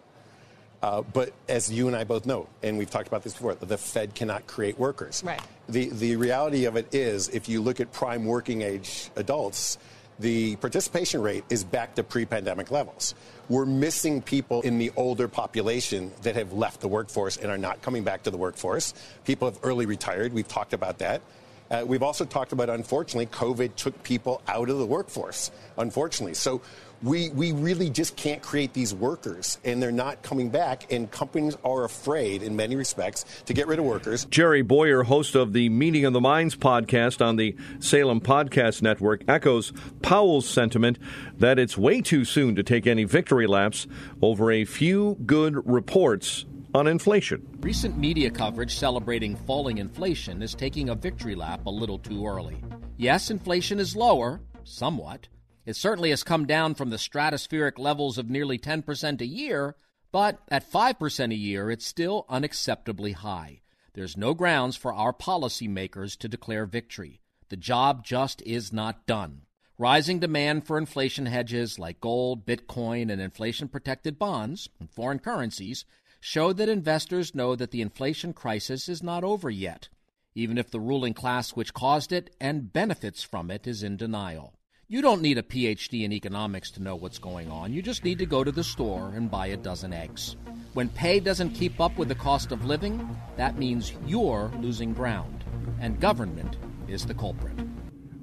Uh, 0.83 1.03
but 1.03 1.33
as 1.49 1.73
you 1.73 1.89
and 1.89 1.97
I 1.97 2.05
both 2.05 2.25
know, 2.25 2.49
and 2.63 2.79
we've 2.79 2.91
talked 2.91 3.09
about 3.09 3.25
this 3.25 3.33
before, 3.33 3.55
the 3.55 3.79
Fed 3.79 4.15
cannot 4.15 4.47
create 4.47 4.79
workers. 4.79 5.23
Right. 5.25 5.41
The, 5.69 5.89
the 5.89 6.17
reality 6.17 6.67
of 6.67 6.77
it 6.77 6.95
is, 6.95 7.29
if 7.29 7.49
you 7.49 7.61
look 7.61 7.81
at 7.81 7.93
prime 7.93 8.25
working 8.25 8.63
age 8.63 9.11
adults, 9.17 9.79
the 10.19 10.57
participation 10.57 11.23
rate 11.23 11.45
is 11.49 11.65
back 11.65 11.95
to 11.95 12.03
pre 12.03 12.25
pandemic 12.25 12.71
levels. 12.71 13.15
We're 13.49 13.67
missing 13.67 14.21
people 14.21 14.63
in 14.63 14.79
the 14.79 14.93
older 14.97 15.29
population 15.29 16.13
that 16.23 16.35
have 16.37 16.53
left 16.53 16.81
the 16.81 16.89
workforce 16.89 17.37
and 17.37 17.51
are 17.51 17.59
not 17.59 17.83
coming 17.83 18.05
back 18.05 18.25
to 18.25 18.31
the 18.31 18.37
workforce. 18.37 18.95
People 19.25 19.49
have 19.49 19.59
early 19.63 19.87
retired. 19.87 20.33
We've 20.33 20.49
talked 20.49 20.73
about 20.73 20.99
that. 20.99 21.23
Uh, 21.71 21.85
we've 21.87 22.03
also 22.03 22.25
talked 22.25 22.53
about, 22.53 22.71
unfortunately, 22.71 23.27
COVID 23.27 23.75
took 23.77 24.03
people 24.03 24.41
out 24.49 24.71
of 24.71 24.79
the 24.79 24.87
workforce, 24.87 25.51
unfortunately. 25.77 26.35
So 26.35 26.63
we, 27.03 27.31
we 27.31 27.53
really 27.53 27.91
just 27.91 28.17
can't 28.17 28.43
create 28.43 28.73
these 28.73 28.95
workers, 28.95 29.59
and 29.65 29.83
they're 29.83 29.93
not 29.93 30.23
coming 30.23 30.51
back, 30.51 30.93
and 30.93 31.11
companies 31.11 31.57
are 31.65 31.85
afraid, 31.85 32.43
in 32.43 32.57
many 32.57 32.77
respects, 32.77 33.25
to 33.47 33.55
get 33.55 33.67
rid 33.67 33.79
of 33.79 33.85
workers. 33.85 34.25
Jerry 34.27 34.63
Bowyer, 34.63 35.05
host 35.05 35.35
of 35.35 35.53
the 35.53 35.69
Meeting 35.69 36.05
of 36.05 36.13
the 36.13 36.21
Minds 36.21 36.57
podcast 36.57 37.25
on 37.25 37.37
the 37.37 37.57
Salem 37.79 38.21
Podcast 38.21 38.83
Network, 38.83 39.23
echoes 39.29 39.73
Powell's 40.03 40.49
sentiment 40.49 40.99
that 41.39 41.59
it's 41.59 41.79
way 41.79 42.01
too 42.01 42.25
soon 42.25 42.55
to 42.57 42.63
take 42.63 42.87
any 42.87 43.05
victory 43.05 43.47
laps 43.47 43.87
over 44.21 44.51
a 44.51 44.65
few 44.65 45.17
good 45.25 45.65
reports 45.69 46.47
on 46.75 46.87
inflation. 46.87 47.47
Recent 47.61 47.97
media 47.97 48.31
coverage 48.31 48.77
celebrating 48.77 49.37
falling 49.37 49.79
inflation 49.79 50.43
is 50.43 50.55
taking 50.55 50.91
a 50.91 50.95
victory 50.95 51.35
lap 51.35 51.67
a 51.67 51.71
little 51.71 51.99
too 51.99 52.27
early. 52.27 52.63
Yes, 52.97 53.31
inflation 53.31 53.79
is 53.79 53.97
lower, 53.97 54.41
somewhat. 54.65 55.29
It 55.69 55.77
certainly 55.77 56.09
has 56.09 56.25
come 56.25 56.47
down 56.47 56.77
from 56.77 56.89
the 56.89 56.97
stratospheric 56.97 57.79
levels 57.79 58.17
of 58.17 58.31
nearly 58.31 58.59
10% 58.59 59.21
a 59.21 59.27
year, 59.27 59.77
but 60.11 60.41
at 60.49 60.73
5% 60.73 61.31
a 61.31 61.37
year, 61.37 61.71
it's 61.71 61.87
still 61.87 62.25
unacceptably 62.31 63.13
high. 63.13 63.61
There's 63.93 64.17
no 64.17 64.33
grounds 64.33 64.77
for 64.77 64.95
our 64.95 65.13
policymakers 65.13 66.17
to 66.21 66.27
declare 66.27 66.65
victory. 66.65 67.21
The 67.51 67.59
job 67.59 68.03
just 68.03 68.41
is 68.47 68.73
not 68.73 69.07
done. 69.07 69.43
Rising 69.77 70.21
demand 70.21 70.67
for 70.67 70.79
inflation 70.79 71.27
hedges 71.27 71.79
like 71.79 72.01
gold, 72.01 72.47
Bitcoin, 72.47 73.13
and 73.13 73.21
inflation 73.21 73.69
protected 73.69 74.19
bonds 74.19 74.71
and 74.81 74.91
foreign 74.91 75.19
currencies 75.19 75.85
showed 76.19 76.57
that 76.57 76.71
investors 76.71 77.35
know 77.35 77.55
that 77.55 77.73
the 77.73 77.83
inflation 77.83 78.33
crisis 78.33 78.89
is 78.89 79.03
not 79.03 79.23
over 79.23 79.51
yet, 79.51 79.91
even 80.35 80.57
if 80.57 80.71
the 80.71 80.81
ruling 80.81 81.13
class 81.13 81.51
which 81.51 81.75
caused 81.75 82.11
it 82.11 82.35
and 82.41 82.73
benefits 82.73 83.23
from 83.23 83.51
it 83.51 83.67
is 83.67 83.83
in 83.83 83.99
denial. 83.99 84.55
You 84.91 85.03
don't 85.03 85.21
need 85.21 85.37
a 85.37 85.43
PhD 85.43 86.05
in 86.05 86.13
economics 86.15 86.71
to 86.71 86.83
know 86.83 86.97
what's 86.97 87.19
going 87.19 87.51
on. 87.51 87.75
You 87.75 87.83
just 87.83 88.05
need 88.05 88.19
to 88.21 88.25
go 88.25 88.43
to 88.43 88.51
the 88.51 88.65
store 88.65 89.13
and 89.15 89.31
buy 89.31 89.49
a 89.49 89.57
dozen 89.59 89.93
eggs. 89.93 90.37
When 90.73 90.89
pay 90.89 91.21
doesn't 91.21 91.51
keep 91.51 91.79
up 91.79 91.99
with 91.99 92.09
the 92.09 92.15
cost 92.15 92.53
of 92.53 92.65
living, 92.65 93.15
that 93.37 93.59
means 93.59 93.93
you're 94.07 94.51
losing 94.61 94.95
ground, 94.95 95.45
and 95.79 96.01
government 96.01 96.57
is 96.89 97.05
the 97.05 97.13
culprit. 97.13 97.53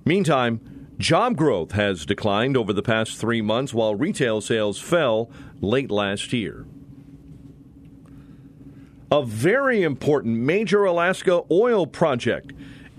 Meantime, 0.05 0.89
job 0.97 1.37
growth 1.37 1.73
has 1.73 2.03
declined 2.03 2.57
over 2.57 2.73
the 2.73 2.81
past 2.81 3.17
three 3.17 3.43
months 3.43 3.71
while 3.71 3.93
retail 3.93 4.41
sales 4.41 4.79
fell 4.79 5.29
late 5.61 5.91
last 5.91 6.33
year 6.33 6.65
a 9.11 9.23
very 9.23 9.83
important 9.83 10.35
major 10.39 10.83
Alaska 10.83 11.43
oil 11.51 11.85
project 11.85 12.51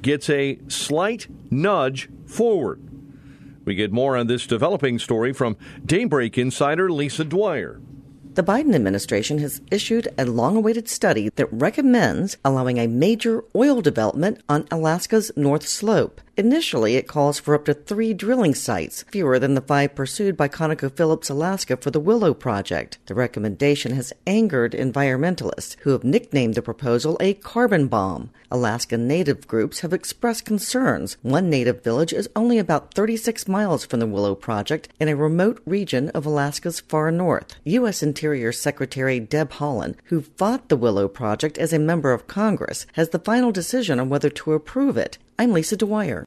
gets 0.02 0.31
a 0.31 0.59
slight 0.68 1.26
nudge 1.50 2.09
forward. 2.26 2.86
We 3.66 3.74
get 3.74 3.92
more 3.92 4.16
on 4.16 4.29
this 4.29 4.46
developing 4.46 4.98
story 5.00 5.33
from 5.33 5.57
Daybreak 5.85 6.38
insider 6.38 6.90
Lisa 6.90 7.24
Dwyer. 7.24 7.81
The 8.35 8.44
Biden 8.44 8.74
administration 8.76 9.38
has 9.38 9.61
issued 9.72 10.07
a 10.16 10.24
long 10.24 10.57
awaited 10.57 10.88
study 10.88 11.31
that 11.35 11.52
recommends 11.52 12.37
allowing 12.44 12.79
a 12.79 12.87
major 12.87 13.42
oil 13.57 13.81
development 13.81 14.40
on 14.48 14.68
Alaska's 14.70 15.33
North 15.37 15.66
Slope. 15.66 16.20
Initially, 16.38 16.96
it 16.96 17.09
calls 17.09 17.38
for 17.38 17.55
up 17.55 17.64
to 17.64 17.72
three 17.72 18.12
drilling 18.12 18.55
sites, 18.55 19.05
fewer 19.05 19.38
than 19.38 19.55
the 19.55 19.62
five 19.62 19.94
pursued 19.94 20.37
by 20.37 20.49
ConocoPhillips 20.49 21.31
Alaska 21.31 21.79
for 21.79 21.90
the 21.90 21.99
Willow 21.99 22.35
Project. 22.35 22.99
The 23.07 23.14
recommendation 23.14 23.92
has 23.92 24.12
angered 24.27 24.72
environmentalists 24.72 25.77
who 25.81 25.92
have 25.92 26.05
nicknamed 26.05 26.55
the 26.55 26.61
proposal 26.61 27.16
a 27.20 27.33
carbon 27.33 27.88
bomb. 27.88 28.29
Alaska 28.51 28.99
Native 28.99 29.49
groups 29.49 29.81
have 29.81 29.94
expressed 29.94 30.44
concerns. 30.44 31.16
One 31.22 31.49
native 31.49 31.83
village 31.83 32.12
is 32.12 32.29
only 32.37 32.59
about 32.59 32.92
36 32.92 33.49
miles 33.49 33.87
from 33.87 34.01
the 34.01 34.07
Willow 34.07 34.35
Project 34.35 34.90
in 35.01 35.09
a 35.09 35.16
remote 35.16 35.62
region 35.64 36.11
of 36.11 36.27
Alaska's 36.27 36.81
far 36.81 37.11
north. 37.11 37.57
U.S. 37.64 38.03
Interior 38.03 38.53
Secretary 38.53 39.18
Deb 39.20 39.53
Haaland, 39.53 39.94
who 40.05 40.20
fought 40.20 40.68
the 40.68 40.77
Willow 40.77 41.09
Project 41.09 41.57
as 41.57 41.72
a 41.72 41.79
member 41.79 42.12
of 42.12 42.27
Congress, 42.27 42.85
has 42.92 43.09
the 43.09 43.18
final 43.18 43.53
decision 43.53 43.99
on 43.99 44.11
whether 44.11 44.29
to 44.29 44.53
approve 44.53 44.99
it. 44.99 45.16
I'm 45.38 45.53
Lisa 45.53 45.77
Dwyer. 45.77 46.25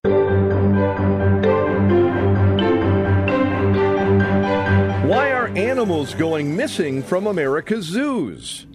Why 5.07 5.31
are 5.31 5.47
animals 5.55 6.13
going 6.13 6.55
missing 6.55 7.01
from 7.01 7.25
America's 7.25 7.85
zoos? 7.85 8.67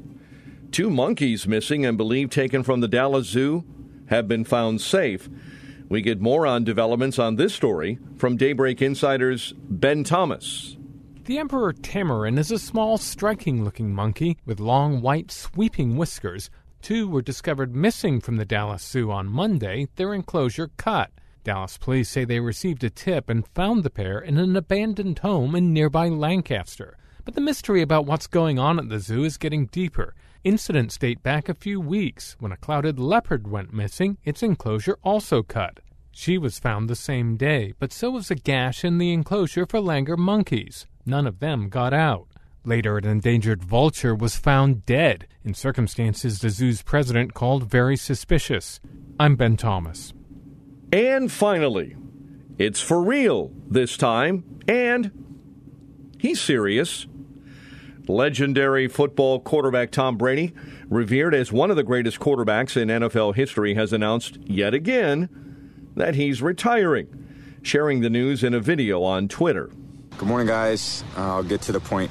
Two 0.73 0.90
monkeys 0.90 1.47
missing 1.47 1.87
and 1.87 1.97
believed 1.97 2.33
taken 2.33 2.64
from 2.64 2.81
the 2.81 2.88
Dallas 2.88 3.29
Zoo 3.29 3.64
have 4.07 4.27
been 4.27 4.44
found 4.44 4.81
safe. 4.81 5.29
We 5.88 6.03
get 6.03 6.20
more 6.20 6.49
on 6.49 6.64
developments 6.64 7.20
on 7.20 7.37
this 7.37 7.55
story 7.55 8.01
from 8.16 8.37
Daybreak 8.37 8.83
Insider's 8.83 9.55
Ben 9.57 10.03
Thomas. 10.03 10.77
The 11.27 11.38
Emperor 11.38 11.73
Tamarin 11.73 12.38
is 12.38 12.51
a 12.51 12.59
small, 12.59 12.99
striking 12.99 13.64
looking 13.64 13.94
monkey 13.94 14.37
with 14.44 14.59
long, 14.59 15.01
white, 15.01 15.31
sweeping 15.31 15.97
whiskers 15.97 16.51
two 16.85 17.09
were 17.09 17.23
discovered 17.23 17.75
missing 17.75 18.20
from 18.20 18.37
the 18.37 18.44
Dallas 18.44 18.87
Zoo 18.87 19.11
on 19.11 19.27
Monday, 19.27 19.88
their 19.97 20.12
enclosure 20.12 20.68
cut. 20.77 21.11
Dallas 21.42 21.79
police 21.79 22.11
say 22.11 22.27
they 22.27 22.40
received 22.40 22.85
a 22.85 22.90
tip 22.90 23.31
and 23.31 23.49
found 23.55 23.83
the 23.83 23.88
pair 23.88 24.18
in 24.18 24.37
an 24.37 24.55
abandoned 24.55 25.20
home 25.20 25.55
in 25.55 25.73
nearby 25.73 26.11
Lancaster. 26.11 26.99
But 27.25 27.37
the 27.37 27.40
mystery 27.40 27.81
about 27.81 28.05
what's 28.05 28.27
going 28.27 28.59
on 28.59 28.79
at 28.79 28.90
the 28.90 28.99
zoo 28.99 29.25
is 29.25 29.38
getting 29.38 29.64
deeper. 29.68 30.14
Incidents 30.44 30.99
date 30.99 31.23
back 31.23 31.49
a 31.49 31.55
few 31.55 31.81
weeks 31.81 32.37
when 32.38 32.53
a 32.53 32.59
clouded 32.59 32.99
leopard 32.99 33.49
went 33.49 33.73
missing, 33.73 34.18
its 34.23 34.42
enclosure 34.42 34.99
also 35.03 35.42
cut. 35.42 35.81
She 36.12 36.37
was 36.37 36.59
found 36.59 36.90
the 36.90 36.97
same 36.97 37.38
day, 37.38 37.73
but 37.79 37.94
so 37.94 38.11
was 38.11 38.31
a 38.31 38.35
gash 38.35 38.85
in 38.85 38.99
the 38.99 39.11
enclosure 39.11 39.64
for 39.64 39.81
langur 39.81 40.18
monkeys. 40.18 40.87
None 41.07 41.27
of 41.27 41.38
them 41.38 41.70
got 41.70 41.94
out. 41.94 42.29
Later, 42.66 42.96
an 42.96 43.05
endangered 43.05 43.62
vulture 43.62 44.14
was 44.14 44.37
found 44.37 44.87
dead 44.87 45.27
in 45.44 45.53
circumstances 45.53 46.38
the 46.38 46.48
zoo's 46.48 46.81
president 46.81 47.35
called 47.35 47.70
very 47.70 47.94
suspicious. 47.94 48.81
I'm 49.20 49.37
Ben 49.37 49.59
Thomas. 49.59 50.14
And 50.90 51.31
finally, 51.31 51.94
it's 52.57 52.81
for 52.81 53.03
real 53.03 53.50
this 53.68 53.98
time, 53.98 54.61
and 54.66 55.11
he's 56.18 56.40
serious. 56.40 57.07
Legendary 58.09 58.88
football 58.88 59.40
quarterback 59.40 59.90
Tom 59.90 60.16
Brady, 60.16 60.55
revered 60.88 61.35
as 61.35 61.53
one 61.53 61.70
of 61.70 61.77
the 61.77 61.83
greatest 61.83 62.18
quarterbacks 62.18 62.81
in 62.81 62.88
NFL 62.88 63.35
history, 63.35 63.74
has 63.74 63.92
announced 63.92 64.38
yet 64.38 64.72
again 64.72 65.29
that 65.96 66.14
he's 66.14 66.40
retiring, 66.40 67.09
sharing 67.61 68.00
the 68.00 68.11
news 68.11 68.42
in 68.42 68.55
a 68.55 68.61
video 68.61 69.03
on 69.03 69.29
Twitter. 69.29 69.70
Good 70.16 70.29
morning, 70.29 70.46
guys. 70.46 71.05
I'll 71.14 71.42
get 71.42 71.61
to 71.62 71.72
the 71.72 71.81
point 71.81 72.11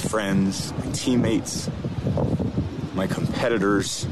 friends, 0.00 0.72
my 0.72 0.90
teammates, 0.92 1.70
my 2.94 3.06
competitors. 3.06 4.06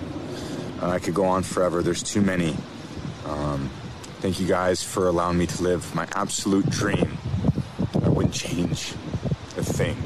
Uh, 0.80 0.90
I 0.90 0.98
could 0.98 1.14
go 1.14 1.24
on 1.24 1.42
forever. 1.42 1.82
There's 1.82 2.02
too 2.02 2.20
many. 2.20 2.56
Um, 3.26 3.70
thank 4.20 4.40
you 4.40 4.46
guys 4.46 4.82
for 4.82 5.06
allowing 5.08 5.38
me 5.38 5.46
to 5.46 5.62
live 5.62 5.94
my 5.94 6.06
absolute 6.12 6.68
dream. 6.70 7.18
I 8.02 8.08
wouldn't 8.08 8.34
change 8.34 8.92
a 9.56 9.62
thing. 9.62 9.96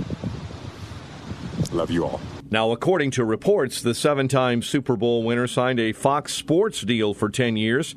Love 1.73 1.91
you 1.91 2.05
all. 2.05 2.21
Now, 2.51 2.71
according 2.71 3.13
to 3.13 3.25
reports, 3.25 3.81
the 3.81 3.95
seven 3.95 4.29
time 4.29 4.61
Super 4.61 4.97
Bowl 4.97 5.23
winner 5.23 5.47
signed 5.47 5.81
a 5.81 5.93
Fox 5.93 6.35
Sports 6.35 6.83
deal 6.83 7.15
for 7.15 7.31
10 7.31 7.57
years, 7.57 7.95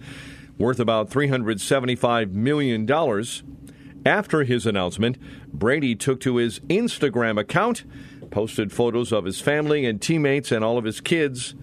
worth 0.57 0.79
about 0.79 1.09
$375 1.09 2.31
million. 2.31 2.85
After 4.05 4.43
his 4.43 4.65
announcement, 4.65 5.17
Brady 5.51 5.95
took 5.95 6.19
to 6.21 6.37
his 6.37 6.59
Instagram 6.61 7.39
account, 7.39 7.83
posted 8.29 8.71
photos 8.71 9.11
of 9.11 9.25
his 9.25 9.41
family 9.41 9.85
and 9.85 10.01
teammates 10.01 10.51
and 10.51 10.63
all 10.63 10.77
of 10.77 10.85
his 10.85 11.01
kids 11.01 11.55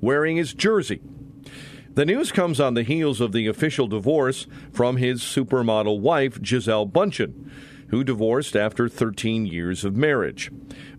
wearing 0.00 0.36
his 0.36 0.54
jersey. 0.54 1.00
The 1.94 2.04
news 2.04 2.32
comes 2.32 2.58
on 2.58 2.74
the 2.74 2.82
heels 2.82 3.20
of 3.20 3.32
the 3.32 3.46
official 3.46 3.86
divorce 3.86 4.48
from 4.72 4.96
his 4.96 5.22
supermodel 5.22 6.00
wife, 6.00 6.42
Gisele 6.42 6.88
Bundchen 6.88 7.48
who 7.94 8.02
divorced 8.02 8.56
after 8.56 8.88
13 8.88 9.46
years 9.46 9.84
of 9.84 9.94
marriage. 9.94 10.50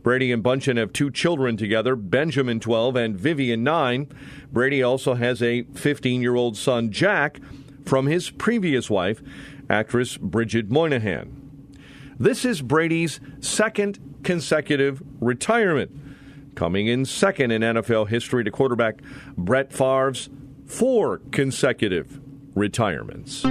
Brady 0.02 0.32
and 0.32 0.42
Bundchen 0.42 0.78
have 0.78 0.94
two 0.94 1.12
children 1.12 1.58
together, 1.58 1.96
Benjamin 1.96 2.62
12 2.62 2.96
and 2.96 3.18
Vivian 3.18 3.66
9. 3.66 4.08
Brady 4.52 4.82
also 4.82 5.16
has 5.16 5.42
a 5.42 5.64
15 5.64 6.22
year 6.22 6.36
old 6.36 6.56
son, 6.56 6.92
Jack, 6.92 7.42
from 7.86 8.08
his 8.08 8.30
previous 8.30 8.90
wife, 8.90 9.22
actress 9.70 10.18
Bridget 10.18 10.70
Moynahan. 10.70 11.32
This 12.20 12.46
is 12.46 12.62
Brady's 12.62 13.20
second 13.42 14.00
consecutive 14.24 15.02
retirement, 15.20 15.92
coming 16.56 16.88
in 16.88 17.06
second 17.06 17.52
in 17.52 17.62
NFL 17.62 18.08
history 18.08 18.44
to 18.44 18.52
quarterback 18.52 19.02
Brett 19.38 19.74
Favre's 19.74 20.30
four 20.66 21.20
consecutive 21.32 22.20
retirements. 22.56 23.46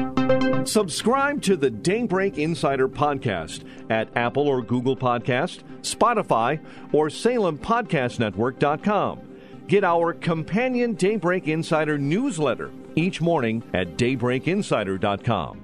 Subscribe 0.65 1.43
to 1.43 1.57
the 1.57 1.71
Daybreak 1.71 2.39
Insider 2.39 2.89
podcast 2.89 3.65
at 3.91 4.09
Apple 4.17 4.49
or 4.49 4.63
Google 4.63 4.97
Podcast, 4.97 5.61
Spotify, 5.83 6.59
or 6.93 7.09
SalemPodcastNetwork.com. 7.09 9.21
Get 9.67 9.83
our 9.85 10.13
companion 10.15 10.95
Daybreak 10.95 11.49
Insider 11.49 11.99
newsletter 11.99 12.71
each 12.97 13.21
morning 13.21 13.63
at 13.75 13.97
DaybreakInsider.com. 13.97 15.64